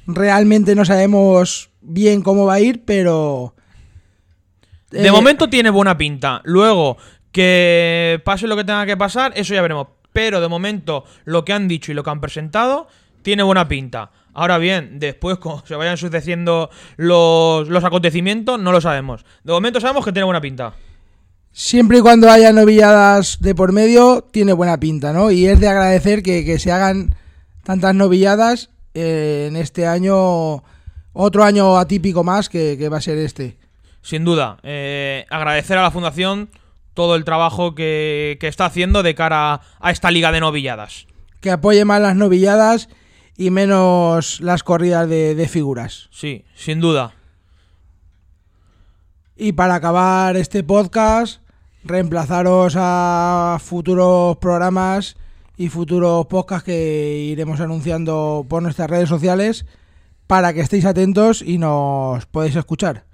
[0.08, 3.54] Realmente no sabemos bien cómo va a ir, pero...
[4.90, 6.42] De eh, momento tiene buena pinta.
[6.46, 6.98] Luego,
[7.32, 9.88] que pase lo que tenga que pasar, eso ya veremos.
[10.14, 12.88] Pero de momento, lo que han dicho y lo que han presentado
[13.22, 14.12] tiene buena pinta.
[14.34, 19.26] Ahora bien, después, como se vayan sucediendo los, los acontecimientos, no lo sabemos.
[19.44, 20.74] De momento sabemos que tiene buena pinta.
[21.52, 25.32] Siempre y cuando haya novilladas de por medio, tiene buena pinta, ¿no?
[25.32, 27.16] Y es de agradecer que, se hagan
[27.64, 30.64] tantas novilladas en este año,
[31.14, 33.58] otro año atípico más que, va a ser este.
[34.02, 36.50] Sin duda, eh, agradecer a la Fundación
[36.94, 41.06] todo el trabajo que, está haciendo de cara a esta liga de novilladas.
[41.42, 42.90] Que apoye más las novilladas
[43.38, 46.10] y menos las corridas de, figuras.
[46.12, 47.14] Sí, sin duda.
[49.36, 51.42] Y para acabar este podcast,
[51.84, 55.18] reemplazaros a futuros programas
[55.58, 59.66] y futuros podcasts que iremos anunciando por nuestras redes sociales
[60.28, 63.06] para que estéis atentos y nos podéis escuchar.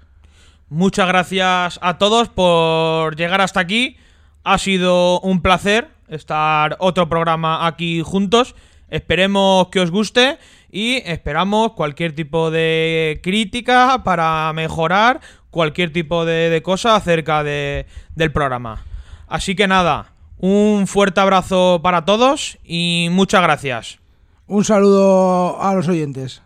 [0.68, 3.96] Muchas gracias a todos por llegar hasta aquí.
[4.42, 8.54] Ha sido un placer estar otro programa aquí juntos.
[8.90, 10.38] Esperemos que os guste
[10.70, 15.20] y esperamos cualquier tipo de crítica para mejorar
[15.50, 18.84] cualquier tipo de, cosa acerca del programa.
[19.28, 23.98] Así que nada, un fuerte abrazo para todos y muchas gracias.
[24.46, 26.42] Un saludo a los oyentes.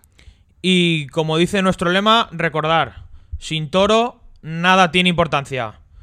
[0.63, 3.05] Y como dice nuestro lema, recordar,
[3.39, 5.81] sin toro nada tiene importancia.